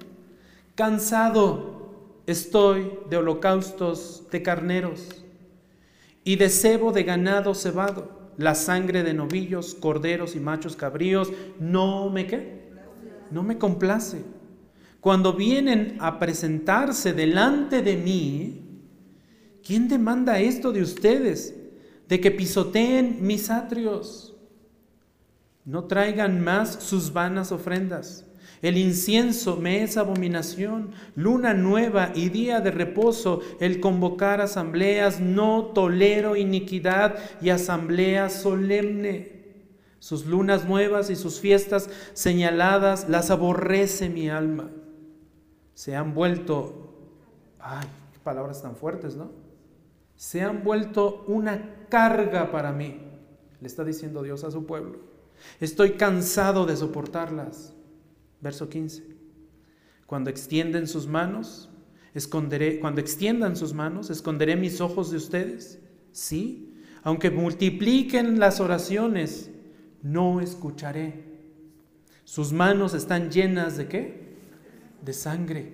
Cansado 0.76 2.22
estoy 2.28 2.92
de 3.10 3.18
holocaustos 3.18 4.28
de 4.30 4.44
carneros 4.44 5.24
y 6.24 6.36
de 6.36 6.50
cebo 6.50 6.92
de 6.92 7.04
ganado 7.04 7.56
cebado, 7.56 8.32
la 8.38 8.54
sangre 8.54 9.02
de 9.02 9.14
novillos, 9.14 9.74
corderos 9.74 10.36
y 10.36 10.40
machos 10.40 10.76
cabríos, 10.76 11.32
no 11.60 12.10
me 12.10 12.28
qué, 12.28 12.70
no 13.32 13.44
me 13.44 13.58
complace. 13.58 14.22
Cuando 15.00 15.34
vienen 15.34 15.96
a 16.00 16.20
presentarse 16.20 17.14
delante 17.14 17.82
de 17.82 17.96
mí, 17.96 18.62
¿quién 19.66 19.88
demanda 19.88 20.40
esto 20.40 20.72
de 20.72 20.82
ustedes? 20.82 21.56
De 22.10 22.20
que 22.20 22.30
pisoteen 22.30 23.20
mis 23.22 23.50
atrios, 23.50 24.36
no 25.68 25.84
traigan 25.84 26.42
más 26.44 26.74
sus 26.82 27.14
vanas 27.14 27.52
ofrendas 27.52 28.28
el 28.62 28.78
incienso 28.78 29.58
me 29.58 29.84
es 29.84 29.98
abominación, 29.98 30.92
luna 31.16 31.54
nueva 31.54 32.12
y 32.16 32.30
día 32.30 32.60
de 32.60 32.72
reposo, 32.72 33.42
el 33.60 33.80
convocar 33.80 34.42
asambleas, 34.42 35.20
no 35.20 35.72
tolero 35.74 36.36
iniquidad 36.36 37.18
y 37.40 37.52
asamblea 37.52 38.30
solemne. 38.30 39.38
Sus 40.00 40.26
lunas 40.26 40.68
nuevas 40.68 41.10
y 41.10 41.16
sus 41.16 41.40
fiestas 41.40 41.90
señaladas 42.14 43.10
las 43.10 43.30
aborrece 43.30 44.10
mi 44.10 44.30
alma. 44.30 44.72
Se 45.76 45.96
han 45.96 46.16
vuelto, 46.16 46.96
ay, 47.60 47.88
qué 48.14 48.20
palabras 48.20 48.64
tan 48.64 48.76
fuertes, 48.76 49.16
¿no? 49.16 49.32
Se 50.16 50.42
han 50.42 50.64
vuelto 50.64 51.26
una 51.28 51.86
carga 51.90 52.52
para 52.52 52.72
mí, 52.72 53.02
le 53.62 53.68
está 53.68 53.84
diciendo 53.84 54.24
Dios 54.24 54.44
a 54.44 54.50
su 54.50 54.66
pueblo. 54.66 55.07
Estoy 55.60 55.92
cansado 55.92 56.66
de 56.66 56.78
soportarlas. 56.78 57.74
Verso 58.42 58.70
15. 58.70 59.04
Cuando 60.06 60.30
extienden 60.30 60.88
sus 60.88 61.08
manos, 61.08 61.70
esconderé, 62.14 62.80
cuando 62.80 63.02
extiendan 63.02 63.56
sus 63.56 63.74
manos, 63.74 64.10
esconderé 64.10 64.56
mis 64.56 64.80
ojos 64.82 65.12
de 65.12 65.18
ustedes. 65.18 65.80
Sí, 66.12 66.76
aunque 67.04 67.30
multipliquen 67.30 68.40
las 68.40 68.60
oraciones, 68.60 69.52
no 70.02 70.40
escucharé. 70.42 71.26
Sus 72.24 72.52
manos 72.54 72.94
están 72.94 73.32
llenas 73.32 73.78
de 73.78 73.88
qué? 73.88 74.38
De 75.04 75.14
sangre. 75.14 75.74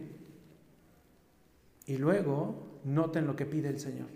Y 1.85 1.97
luego, 1.97 2.79
noten 2.83 3.27
lo 3.27 3.35
que 3.35 3.45
pide 3.45 3.69
el 3.69 3.79
Señor. 3.79 4.07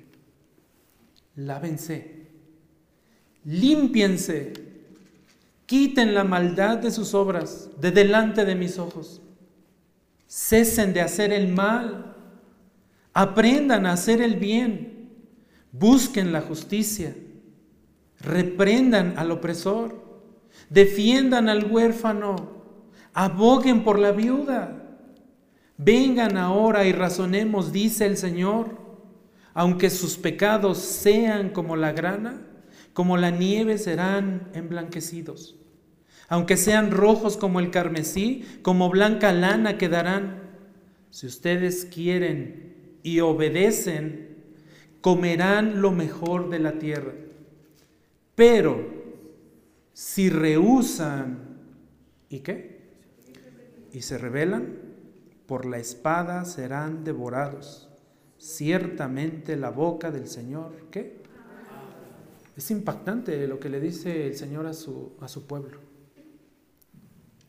Lávense, 1.35 2.27
límpiense 3.45 4.66
Quiten 5.67 6.13
la 6.13 6.23
maldad 6.23 6.77
de 6.77 6.91
sus 6.91 7.13
obras 7.13 7.69
de 7.77 7.91
delante 7.91 8.45
de 8.45 8.55
mis 8.55 8.79
ojos. 8.79 9.21
Cesen 10.25 10.93
de 10.93 11.01
hacer 11.01 11.33
el 11.33 11.49
mal. 11.49 12.15
Aprendan 13.13 13.85
a 13.85 13.91
hacer 13.91 14.21
el 14.21 14.37
bien. 14.37 15.11
Busquen 15.73 16.31
la 16.31 16.39
justicia. 16.39 17.13
Reprendan 18.21 19.15
al 19.17 19.29
opresor. 19.29 20.01
Defiendan 20.69 21.49
al 21.49 21.69
huérfano. 21.69 22.63
Aboguen 23.13 23.83
por 23.83 23.99
la 23.99 24.13
viuda. 24.13 24.85
Vengan 25.75 26.37
ahora 26.37 26.85
y 26.85 26.93
razonemos, 26.93 27.73
dice 27.73 28.05
el 28.05 28.15
Señor. 28.15 28.69
Aunque 29.53 29.89
sus 29.89 30.17
pecados 30.17 30.77
sean 30.77 31.49
como 31.49 31.75
la 31.75 31.91
grana, 31.91 32.39
como 32.97 33.15
la 33.15 33.29
nieve 33.29 33.77
serán 33.77 34.49
emblanquecidos. 34.55 35.55
Aunque 36.29 36.57
sean 36.57 36.89
rojos 36.89 37.37
como 37.37 37.59
el 37.59 37.69
carmesí, 37.69 38.43
como 38.63 38.89
blanca 38.89 39.31
lana 39.33 39.77
quedarán. 39.77 40.41
Si 41.11 41.27
ustedes 41.27 41.85
quieren 41.85 42.97
y 43.03 43.19
obedecen, 43.19 44.37
comerán 44.99 45.79
lo 45.79 45.91
mejor 45.91 46.49
de 46.49 46.57
la 46.57 46.79
tierra. 46.79 47.13
Pero 48.33 48.83
si 49.93 50.31
rehusan, 50.31 51.59
¿y 52.29 52.39
qué? 52.39 52.81
Y 53.93 54.01
se 54.01 54.17
rebelan, 54.17 54.73
por 55.45 55.67
la 55.67 55.77
espada 55.77 56.45
serán 56.45 57.03
devorados. 57.03 57.89
Ciertamente 58.39 59.55
la 59.55 59.69
boca 59.69 60.09
del 60.09 60.27
Señor, 60.27 60.87
¿qué? 60.89 61.26
Es 62.57 62.71
impactante 62.71 63.47
lo 63.47 63.59
que 63.59 63.69
le 63.69 63.79
dice 63.79 64.27
el 64.27 64.35
Señor 64.35 64.65
a 64.65 64.73
su, 64.73 65.13
a 65.21 65.27
su 65.27 65.45
pueblo 65.45 65.87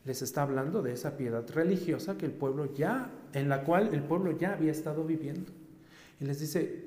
les 0.09 0.23
está 0.23 0.41
hablando 0.41 0.81
de 0.81 0.93
esa 0.93 1.17
piedad 1.17 1.47
religiosa 1.51 2.17
que 2.17 2.25
el 2.25 2.31
pueblo 2.31 2.73
ya, 2.73 3.11
en 3.33 3.47
la 3.47 3.63
cual 3.63 3.93
el 3.93 4.01
pueblo 4.01 4.35
ya 4.35 4.53
había 4.53 4.71
estado 4.71 5.03
viviendo. 5.03 5.51
Y 6.19 6.25
les 6.25 6.39
dice, 6.39 6.85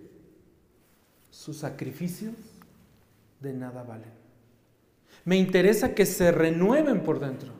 sus 1.31 1.59
sacrificios 1.59 2.35
de 3.41 3.53
nada 3.53 3.85
valen. 3.85 4.11
Me 5.25 5.37
interesa 5.37 5.95
que 5.95 6.05
se 6.05 6.33
renueven 6.33 7.05
por 7.05 7.21
dentro. 7.21 7.53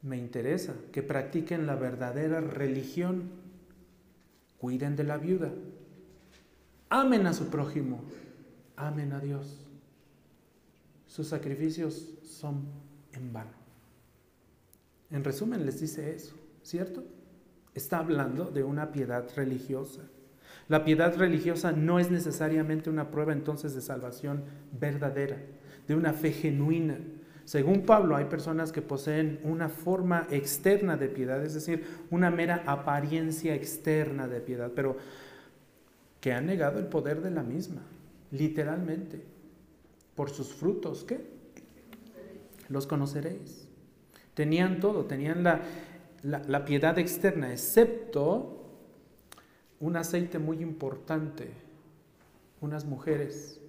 Me 0.00 0.16
interesa 0.16 0.72
que 0.90 1.02
practiquen 1.02 1.66
la 1.66 1.74
verdadera 1.74 2.40
religión. 2.40 3.24
Cuiden 4.56 4.96
de 4.96 5.04
la 5.04 5.18
viuda. 5.18 5.52
Amen 6.88 7.26
a 7.26 7.34
su 7.34 7.48
prójimo. 7.48 8.02
Amen 8.76 9.12
a 9.12 9.20
Dios. 9.20 9.66
Sus 11.06 11.28
sacrificios 11.28 12.08
son 12.24 12.64
en 13.12 13.32
vano. 13.32 13.50
En 15.10 15.22
resumen, 15.24 15.66
les 15.66 15.80
dice 15.80 16.14
eso, 16.14 16.34
¿cierto? 16.62 17.04
Está 17.74 17.98
hablando 17.98 18.46
de 18.46 18.64
una 18.64 18.92
piedad 18.92 19.28
religiosa. 19.36 20.02
La 20.68 20.84
piedad 20.84 21.14
religiosa 21.16 21.72
no 21.72 21.98
es 21.98 22.10
necesariamente 22.10 22.88
una 22.88 23.10
prueba 23.10 23.32
entonces 23.32 23.74
de 23.74 23.82
salvación 23.82 24.44
verdadera, 24.78 25.36
de 25.86 25.94
una 25.94 26.14
fe 26.14 26.32
genuina. 26.32 26.98
Según 27.44 27.82
Pablo, 27.82 28.16
hay 28.16 28.26
personas 28.26 28.72
que 28.72 28.80
poseen 28.80 29.40
una 29.42 29.68
forma 29.68 30.26
externa 30.30 30.96
de 30.96 31.08
piedad, 31.08 31.44
es 31.44 31.54
decir, 31.54 31.84
una 32.10 32.30
mera 32.30 32.62
apariencia 32.66 33.54
externa 33.54 34.28
de 34.28 34.40
piedad, 34.40 34.70
pero 34.74 34.96
que 36.20 36.32
han 36.32 36.46
negado 36.46 36.78
el 36.78 36.86
poder 36.86 37.20
de 37.20 37.32
la 37.32 37.42
misma, 37.42 37.82
literalmente, 38.32 39.22
por 40.16 40.30
sus 40.30 40.52
frutos, 40.52 41.04
¿qué? 41.04 41.32
los 42.72 42.86
conoceréis. 42.86 43.68
Tenían 44.34 44.80
todo, 44.80 45.04
tenían 45.04 45.44
la, 45.44 46.64
piedad 46.64 46.98
externa, 46.98 47.52
excepto 47.52 48.58
un 49.78 49.96
aceite 49.96 50.38
muy 50.38 50.62
importante, 50.62 51.50
unas 52.60 52.84
mujeres, 52.86 53.60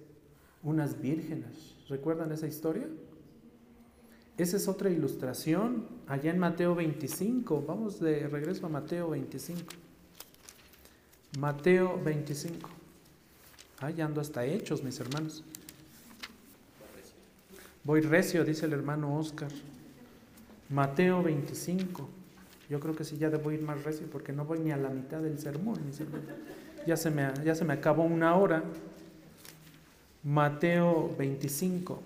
unas 0.62 1.00
vírgenes. 1.00 1.76
¿Recuerdan 1.88 2.32
esa 2.32 2.46
historia? 2.46 2.88
Esa 4.38 4.56
es 4.56 4.66
otra 4.66 4.90
ilustración 4.90 5.86
allá 6.08 6.30
en 6.30 6.38
Mateo 6.38 6.74
25. 6.74 7.62
Vamos 7.66 8.00
de 8.00 8.26
regreso 8.26 8.66
a 8.66 8.68
Mateo 8.70 9.10
25. 9.10 9.60
Mateo 11.38 12.00
25. 12.02 12.83
Ahí 13.84 14.00
ando 14.00 14.22
hasta 14.22 14.46
hechos, 14.46 14.82
mis 14.82 14.98
hermanos. 14.98 15.44
Voy 17.84 18.00
recio, 18.00 18.42
dice 18.42 18.64
el 18.64 18.72
hermano 18.72 19.18
Oscar. 19.18 19.50
Mateo 20.70 21.22
25. 21.22 22.08
Yo 22.70 22.80
creo 22.80 22.96
que 22.96 23.04
sí, 23.04 23.18
ya 23.18 23.28
debo 23.28 23.52
ir 23.52 23.60
más 23.60 23.84
recio 23.84 24.06
porque 24.10 24.32
no 24.32 24.46
voy 24.46 24.60
ni 24.60 24.70
a 24.70 24.78
la 24.78 24.88
mitad 24.88 25.20
del 25.20 25.38
sermón. 25.38 25.78
Ya 26.86 26.96
se 26.96 27.10
me, 27.10 27.30
ya 27.44 27.54
se 27.54 27.66
me 27.66 27.74
acabó 27.74 28.04
una 28.04 28.34
hora. 28.36 28.62
Mateo 30.22 31.14
25. 31.18 32.00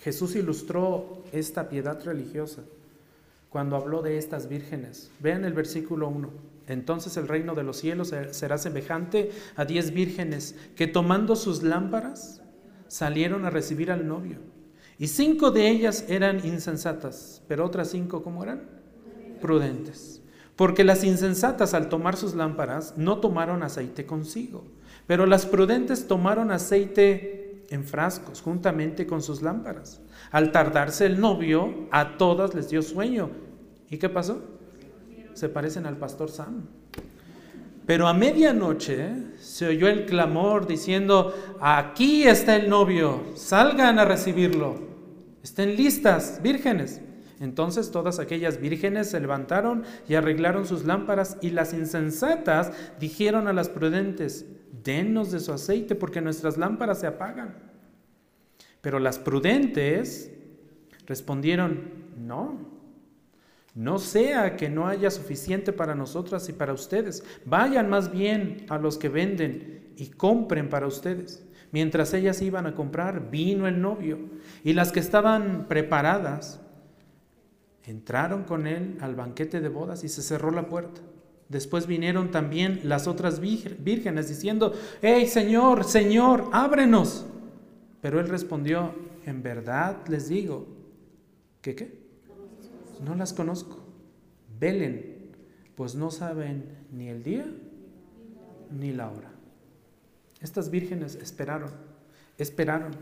Jesús 0.00 0.34
ilustró 0.34 1.24
esta 1.30 1.68
piedad 1.68 2.02
religiosa 2.02 2.62
cuando 3.52 3.76
habló 3.76 4.00
de 4.00 4.16
estas 4.16 4.48
vírgenes. 4.48 5.10
Vean 5.20 5.44
el 5.44 5.52
versículo 5.52 6.08
1. 6.08 6.30
Entonces 6.68 7.18
el 7.18 7.28
reino 7.28 7.54
de 7.54 7.62
los 7.62 7.76
cielos 7.76 8.14
será 8.30 8.56
semejante 8.56 9.30
a 9.56 9.66
diez 9.66 9.92
vírgenes 9.92 10.56
que 10.74 10.86
tomando 10.86 11.36
sus 11.36 11.62
lámparas 11.62 12.40
salieron 12.88 13.44
a 13.44 13.50
recibir 13.50 13.90
al 13.90 14.08
novio. 14.08 14.38
Y 14.98 15.08
cinco 15.08 15.50
de 15.50 15.68
ellas 15.68 16.06
eran 16.08 16.46
insensatas, 16.46 17.42
pero 17.46 17.66
otras 17.66 17.90
cinco, 17.90 18.22
¿cómo 18.22 18.42
eran? 18.42 18.62
Prudentes. 19.40 20.22
Porque 20.56 20.84
las 20.84 21.04
insensatas 21.04 21.74
al 21.74 21.88
tomar 21.88 22.16
sus 22.16 22.34
lámparas 22.34 22.94
no 22.96 23.18
tomaron 23.18 23.62
aceite 23.62 24.06
consigo, 24.06 24.64
pero 25.06 25.26
las 25.26 25.44
prudentes 25.44 26.06
tomaron 26.06 26.50
aceite 26.50 27.41
en 27.72 27.84
frascos, 27.84 28.40
juntamente 28.40 29.06
con 29.06 29.22
sus 29.22 29.42
lámparas. 29.42 30.00
Al 30.30 30.52
tardarse 30.52 31.06
el 31.06 31.20
novio, 31.20 31.88
a 31.90 32.16
todas 32.16 32.54
les 32.54 32.68
dio 32.68 32.82
sueño. 32.82 33.30
¿Y 33.90 33.98
qué 33.98 34.08
pasó? 34.08 34.42
Se 35.34 35.48
parecen 35.48 35.86
al 35.86 35.96
pastor 35.96 36.30
Sam. 36.30 36.66
Pero 37.86 38.06
a 38.06 38.14
medianoche 38.14 39.12
se 39.38 39.66
oyó 39.66 39.88
el 39.88 40.06
clamor 40.06 40.66
diciendo, 40.66 41.34
aquí 41.60 42.24
está 42.24 42.56
el 42.56 42.68
novio, 42.68 43.24
salgan 43.34 43.98
a 43.98 44.04
recibirlo, 44.04 44.76
estén 45.42 45.76
listas, 45.76 46.40
vírgenes. 46.42 47.00
Entonces 47.42 47.90
todas 47.90 48.20
aquellas 48.20 48.60
vírgenes 48.60 49.10
se 49.10 49.18
levantaron 49.18 49.82
y 50.08 50.14
arreglaron 50.14 50.64
sus 50.64 50.84
lámparas 50.84 51.38
y 51.40 51.50
las 51.50 51.74
insensatas 51.74 52.72
dijeron 53.00 53.48
a 53.48 53.52
las 53.52 53.68
prudentes, 53.68 54.46
denos 54.84 55.32
de 55.32 55.40
su 55.40 55.52
aceite 55.52 55.96
porque 55.96 56.20
nuestras 56.20 56.56
lámparas 56.56 57.00
se 57.00 57.08
apagan. 57.08 57.56
Pero 58.80 59.00
las 59.00 59.18
prudentes 59.18 60.30
respondieron, 61.06 61.90
no, 62.16 62.60
no 63.74 63.98
sea 63.98 64.56
que 64.56 64.70
no 64.70 64.86
haya 64.86 65.10
suficiente 65.10 65.72
para 65.72 65.96
nosotras 65.96 66.48
y 66.48 66.52
para 66.52 66.72
ustedes. 66.72 67.24
Vayan 67.44 67.90
más 67.90 68.12
bien 68.12 68.66
a 68.68 68.78
los 68.78 68.98
que 68.98 69.08
venden 69.08 69.92
y 69.96 70.10
compren 70.10 70.68
para 70.68 70.86
ustedes. 70.86 71.44
Mientras 71.72 72.14
ellas 72.14 72.40
iban 72.40 72.66
a 72.66 72.76
comprar, 72.76 73.32
vino 73.32 73.66
el 73.66 73.80
novio 73.80 74.20
y 74.62 74.74
las 74.74 74.92
que 74.92 75.00
estaban 75.00 75.66
preparadas 75.66 76.61
entraron 77.84 78.44
con 78.44 78.66
él 78.66 78.98
al 79.00 79.14
banquete 79.14 79.60
de 79.60 79.68
bodas 79.68 80.04
y 80.04 80.08
se 80.08 80.22
cerró 80.22 80.50
la 80.50 80.68
puerta. 80.68 81.00
Después 81.48 81.86
vinieron 81.86 82.30
también 82.30 82.80
las 82.84 83.06
otras 83.06 83.40
vírgenes 83.40 84.28
diciendo, 84.28 84.72
hey 85.02 85.26
Señor, 85.26 85.84
Señor, 85.84 86.48
ábrenos. 86.52 87.26
Pero 88.00 88.20
él 88.20 88.28
respondió, 88.28 88.94
en 89.26 89.42
verdad 89.42 89.98
les 90.08 90.28
digo, 90.28 90.66
¿qué 91.60 91.74
qué? 91.74 92.02
No 93.04 93.14
las 93.14 93.32
conozco. 93.32 93.78
Velen, 94.58 95.30
pues 95.74 95.94
no 95.94 96.10
saben 96.10 96.64
ni 96.92 97.08
el 97.08 97.22
día 97.22 97.46
ni 98.70 98.92
la 98.92 99.10
hora. 99.10 99.30
Estas 100.40 100.70
vírgenes 100.70 101.16
esperaron, 101.16 101.70
esperaron, 102.38 102.92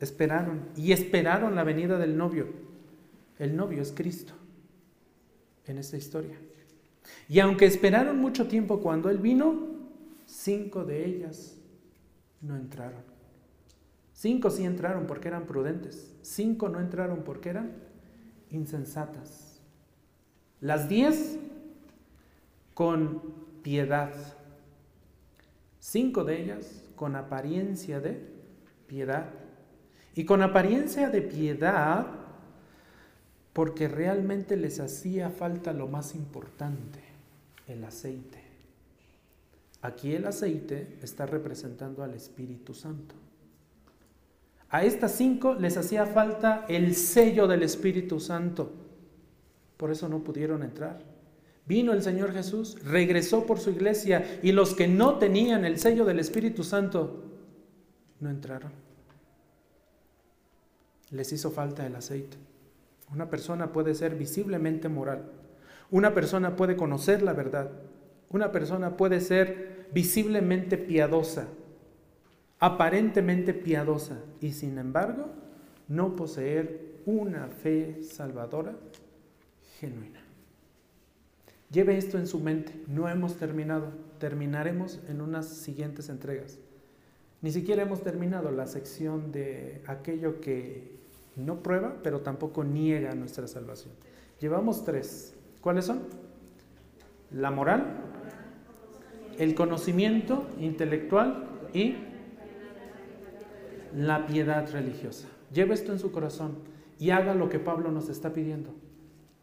esperaron 0.00 0.62
y 0.76 0.92
esperaron 0.92 1.54
la 1.54 1.64
venida 1.64 1.98
del 1.98 2.16
novio. 2.16 2.69
El 3.40 3.56
novio 3.56 3.80
es 3.80 3.90
Cristo 3.90 4.34
en 5.64 5.78
esta 5.78 5.96
historia. 5.96 6.36
Y 7.26 7.40
aunque 7.40 7.64
esperaron 7.64 8.18
mucho 8.18 8.46
tiempo 8.46 8.80
cuando 8.80 9.08
Él 9.08 9.16
vino, 9.16 9.66
cinco 10.26 10.84
de 10.84 11.06
ellas 11.06 11.56
no 12.42 12.54
entraron. 12.54 13.02
Cinco 14.12 14.50
sí 14.50 14.64
entraron 14.64 15.06
porque 15.06 15.28
eran 15.28 15.46
prudentes. 15.46 16.14
Cinco 16.20 16.68
no 16.68 16.80
entraron 16.80 17.22
porque 17.24 17.48
eran 17.48 17.72
insensatas. 18.50 19.58
Las 20.60 20.90
diez 20.90 21.38
con 22.74 23.22
piedad. 23.62 24.12
Cinco 25.78 26.24
de 26.24 26.42
ellas 26.42 26.84
con 26.94 27.16
apariencia 27.16 28.00
de 28.00 28.22
piedad. 28.86 29.30
Y 30.14 30.26
con 30.26 30.42
apariencia 30.42 31.08
de 31.08 31.22
piedad 31.22 32.19
porque 33.52 33.88
realmente 33.88 34.56
les 34.56 34.80
hacía 34.80 35.30
falta 35.30 35.72
lo 35.72 35.88
más 35.88 36.14
importante, 36.14 37.00
el 37.66 37.82
aceite. 37.84 38.38
Aquí 39.82 40.14
el 40.14 40.26
aceite 40.26 40.98
está 41.02 41.26
representando 41.26 42.02
al 42.02 42.14
Espíritu 42.14 42.74
Santo. 42.74 43.14
A 44.68 44.84
estas 44.84 45.12
cinco 45.12 45.54
les 45.54 45.76
hacía 45.76 46.06
falta 46.06 46.64
el 46.68 46.94
sello 46.94 47.48
del 47.48 47.62
Espíritu 47.62 48.20
Santo. 48.20 48.70
Por 49.76 49.90
eso 49.90 50.08
no 50.08 50.22
pudieron 50.22 50.62
entrar. 50.62 51.02
Vino 51.66 51.92
el 51.92 52.02
Señor 52.02 52.32
Jesús, 52.32 52.76
regresó 52.84 53.46
por 53.46 53.58
su 53.58 53.70
iglesia 53.70 54.40
y 54.42 54.52
los 54.52 54.74
que 54.74 54.86
no 54.86 55.18
tenían 55.18 55.64
el 55.64 55.78
sello 55.78 56.04
del 56.04 56.18
Espíritu 56.20 56.62
Santo 56.62 57.24
no 58.20 58.30
entraron. 58.30 58.72
Les 61.10 61.32
hizo 61.32 61.50
falta 61.50 61.86
el 61.86 61.96
aceite. 61.96 62.36
Una 63.12 63.28
persona 63.28 63.72
puede 63.72 63.94
ser 63.94 64.14
visiblemente 64.14 64.88
moral. 64.88 65.24
Una 65.90 66.14
persona 66.14 66.56
puede 66.56 66.76
conocer 66.76 67.22
la 67.22 67.32
verdad. 67.32 67.70
Una 68.30 68.52
persona 68.52 68.96
puede 68.96 69.20
ser 69.20 69.88
visiblemente 69.92 70.78
piadosa, 70.78 71.48
aparentemente 72.60 73.52
piadosa 73.54 74.18
y 74.40 74.52
sin 74.52 74.78
embargo 74.78 75.26
no 75.88 76.14
poseer 76.14 77.00
una 77.06 77.48
fe 77.48 78.04
salvadora 78.04 78.76
genuina. 79.80 80.20
Lleve 81.70 81.96
esto 81.96 82.18
en 82.18 82.26
su 82.26 82.40
mente. 82.40 82.72
No 82.86 83.08
hemos 83.08 83.36
terminado. 83.36 83.92
Terminaremos 84.18 85.00
en 85.08 85.20
unas 85.20 85.48
siguientes 85.48 86.08
entregas. 86.08 86.58
Ni 87.42 87.52
siquiera 87.52 87.82
hemos 87.82 88.02
terminado 88.02 88.50
la 88.50 88.66
sección 88.66 89.32
de 89.32 89.82
aquello 89.86 90.40
que 90.40 90.99
no 91.40 91.62
prueba, 91.62 91.96
pero 92.02 92.20
tampoco 92.20 92.64
niega 92.64 93.14
nuestra 93.14 93.46
salvación. 93.46 93.92
Llevamos 94.40 94.84
tres. 94.84 95.34
¿Cuáles 95.60 95.84
son? 95.86 96.02
La 97.30 97.50
moral, 97.50 97.84
el 99.38 99.54
conocimiento 99.54 100.46
intelectual 100.58 101.46
y 101.72 101.96
la 103.94 104.26
piedad 104.26 104.70
religiosa. 104.72 105.28
Lleve 105.52 105.74
esto 105.74 105.92
en 105.92 105.98
su 105.98 106.12
corazón 106.12 106.58
y 106.98 107.10
haga 107.10 107.34
lo 107.34 107.48
que 107.48 107.58
Pablo 107.58 107.90
nos 107.90 108.08
está 108.08 108.32
pidiendo. 108.32 108.70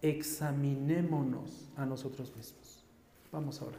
Examinémonos 0.02 1.70
a 1.76 1.86
nosotros 1.86 2.36
mismos. 2.36 2.84
Vamos 3.32 3.62
ahora. 3.62 3.78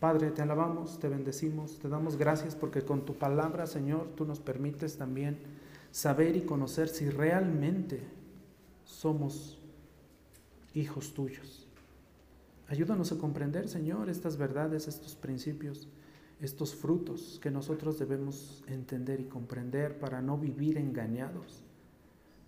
Padre, 0.00 0.32
te 0.32 0.42
alabamos, 0.42 0.98
te 0.98 1.08
bendecimos, 1.08 1.78
te 1.78 1.88
damos 1.88 2.16
gracias 2.16 2.56
porque 2.56 2.82
con 2.82 3.04
tu 3.04 3.14
palabra, 3.14 3.66
Señor, 3.68 4.08
tú 4.16 4.24
nos 4.24 4.40
permites 4.40 4.98
también 4.98 5.38
saber 5.92 6.36
y 6.36 6.40
conocer 6.40 6.88
si 6.88 7.08
realmente 7.08 8.02
somos 8.84 9.58
hijos 10.74 11.12
tuyos. 11.12 11.68
Ayúdanos 12.66 13.12
a 13.12 13.18
comprender, 13.18 13.68
Señor, 13.68 14.08
estas 14.08 14.38
verdades, 14.38 14.88
estos 14.88 15.14
principios, 15.14 15.88
estos 16.40 16.74
frutos 16.74 17.38
que 17.42 17.50
nosotros 17.50 17.98
debemos 17.98 18.64
entender 18.66 19.20
y 19.20 19.24
comprender 19.24 19.98
para 19.98 20.22
no 20.22 20.38
vivir 20.38 20.78
engañados, 20.78 21.62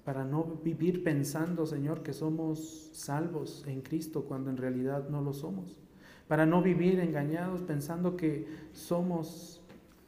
para 0.05 0.25
no 0.25 0.45
vivir 0.65 1.05
pensando, 1.05 1.67
Señor, 1.67 2.03
que 2.03 2.15
somos 2.15 2.89
salvos 2.93 3.63
en 3.67 3.83
Cristo 3.83 4.25
cuando 4.25 4.49
en 4.49 4.57
realidad 4.57 5.11
no 5.11 5.21
lo 5.21 5.35
somos, 5.35 5.79
para 6.27 6.47
no 6.47 6.63
vivir 6.63 6.99
engañados 6.99 7.61
pensando 7.61 8.17
que 8.17 8.49
somos 8.73 9.61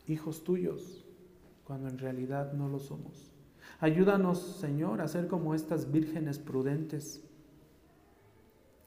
hijos 0.07 0.43
tuyos 0.43 1.06
cuando 1.67 1.89
en 1.89 1.99
realidad 1.99 2.53
no 2.53 2.69
lo 2.69 2.79
somos. 2.79 3.33
Ayúdanos, 3.81 4.41
Señor, 4.61 5.01
a 5.01 5.09
ser 5.09 5.27
como 5.27 5.55
estas 5.55 5.91
vírgenes 5.91 6.39
prudentes 6.39 7.23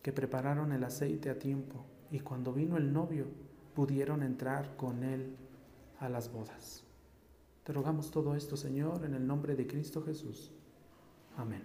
que 0.02 0.14
prepararon 0.14 0.72
el 0.72 0.84
aceite 0.84 1.30
a 1.30 1.38
tiempo 1.38 1.86
y 2.10 2.22
cuando 2.22 2.54
vino 2.54 2.78
el 2.78 2.92
novio 2.94 3.26
pudieron 3.76 4.24
entrar 4.24 4.76
con 4.78 5.04
él 5.04 5.36
a 6.00 6.10
las 6.10 6.32
bodas. 6.32 6.84
Te 7.64 7.74
rogamos 7.74 8.10
todo 8.10 8.36
esto, 8.36 8.58
Señor, 8.58 9.06
en 9.06 9.14
el 9.14 9.28
nombre 9.28 9.56
de 9.56 9.68
Cristo 9.68 10.02
Jesús. 10.02 10.52
Amén. 11.38 11.62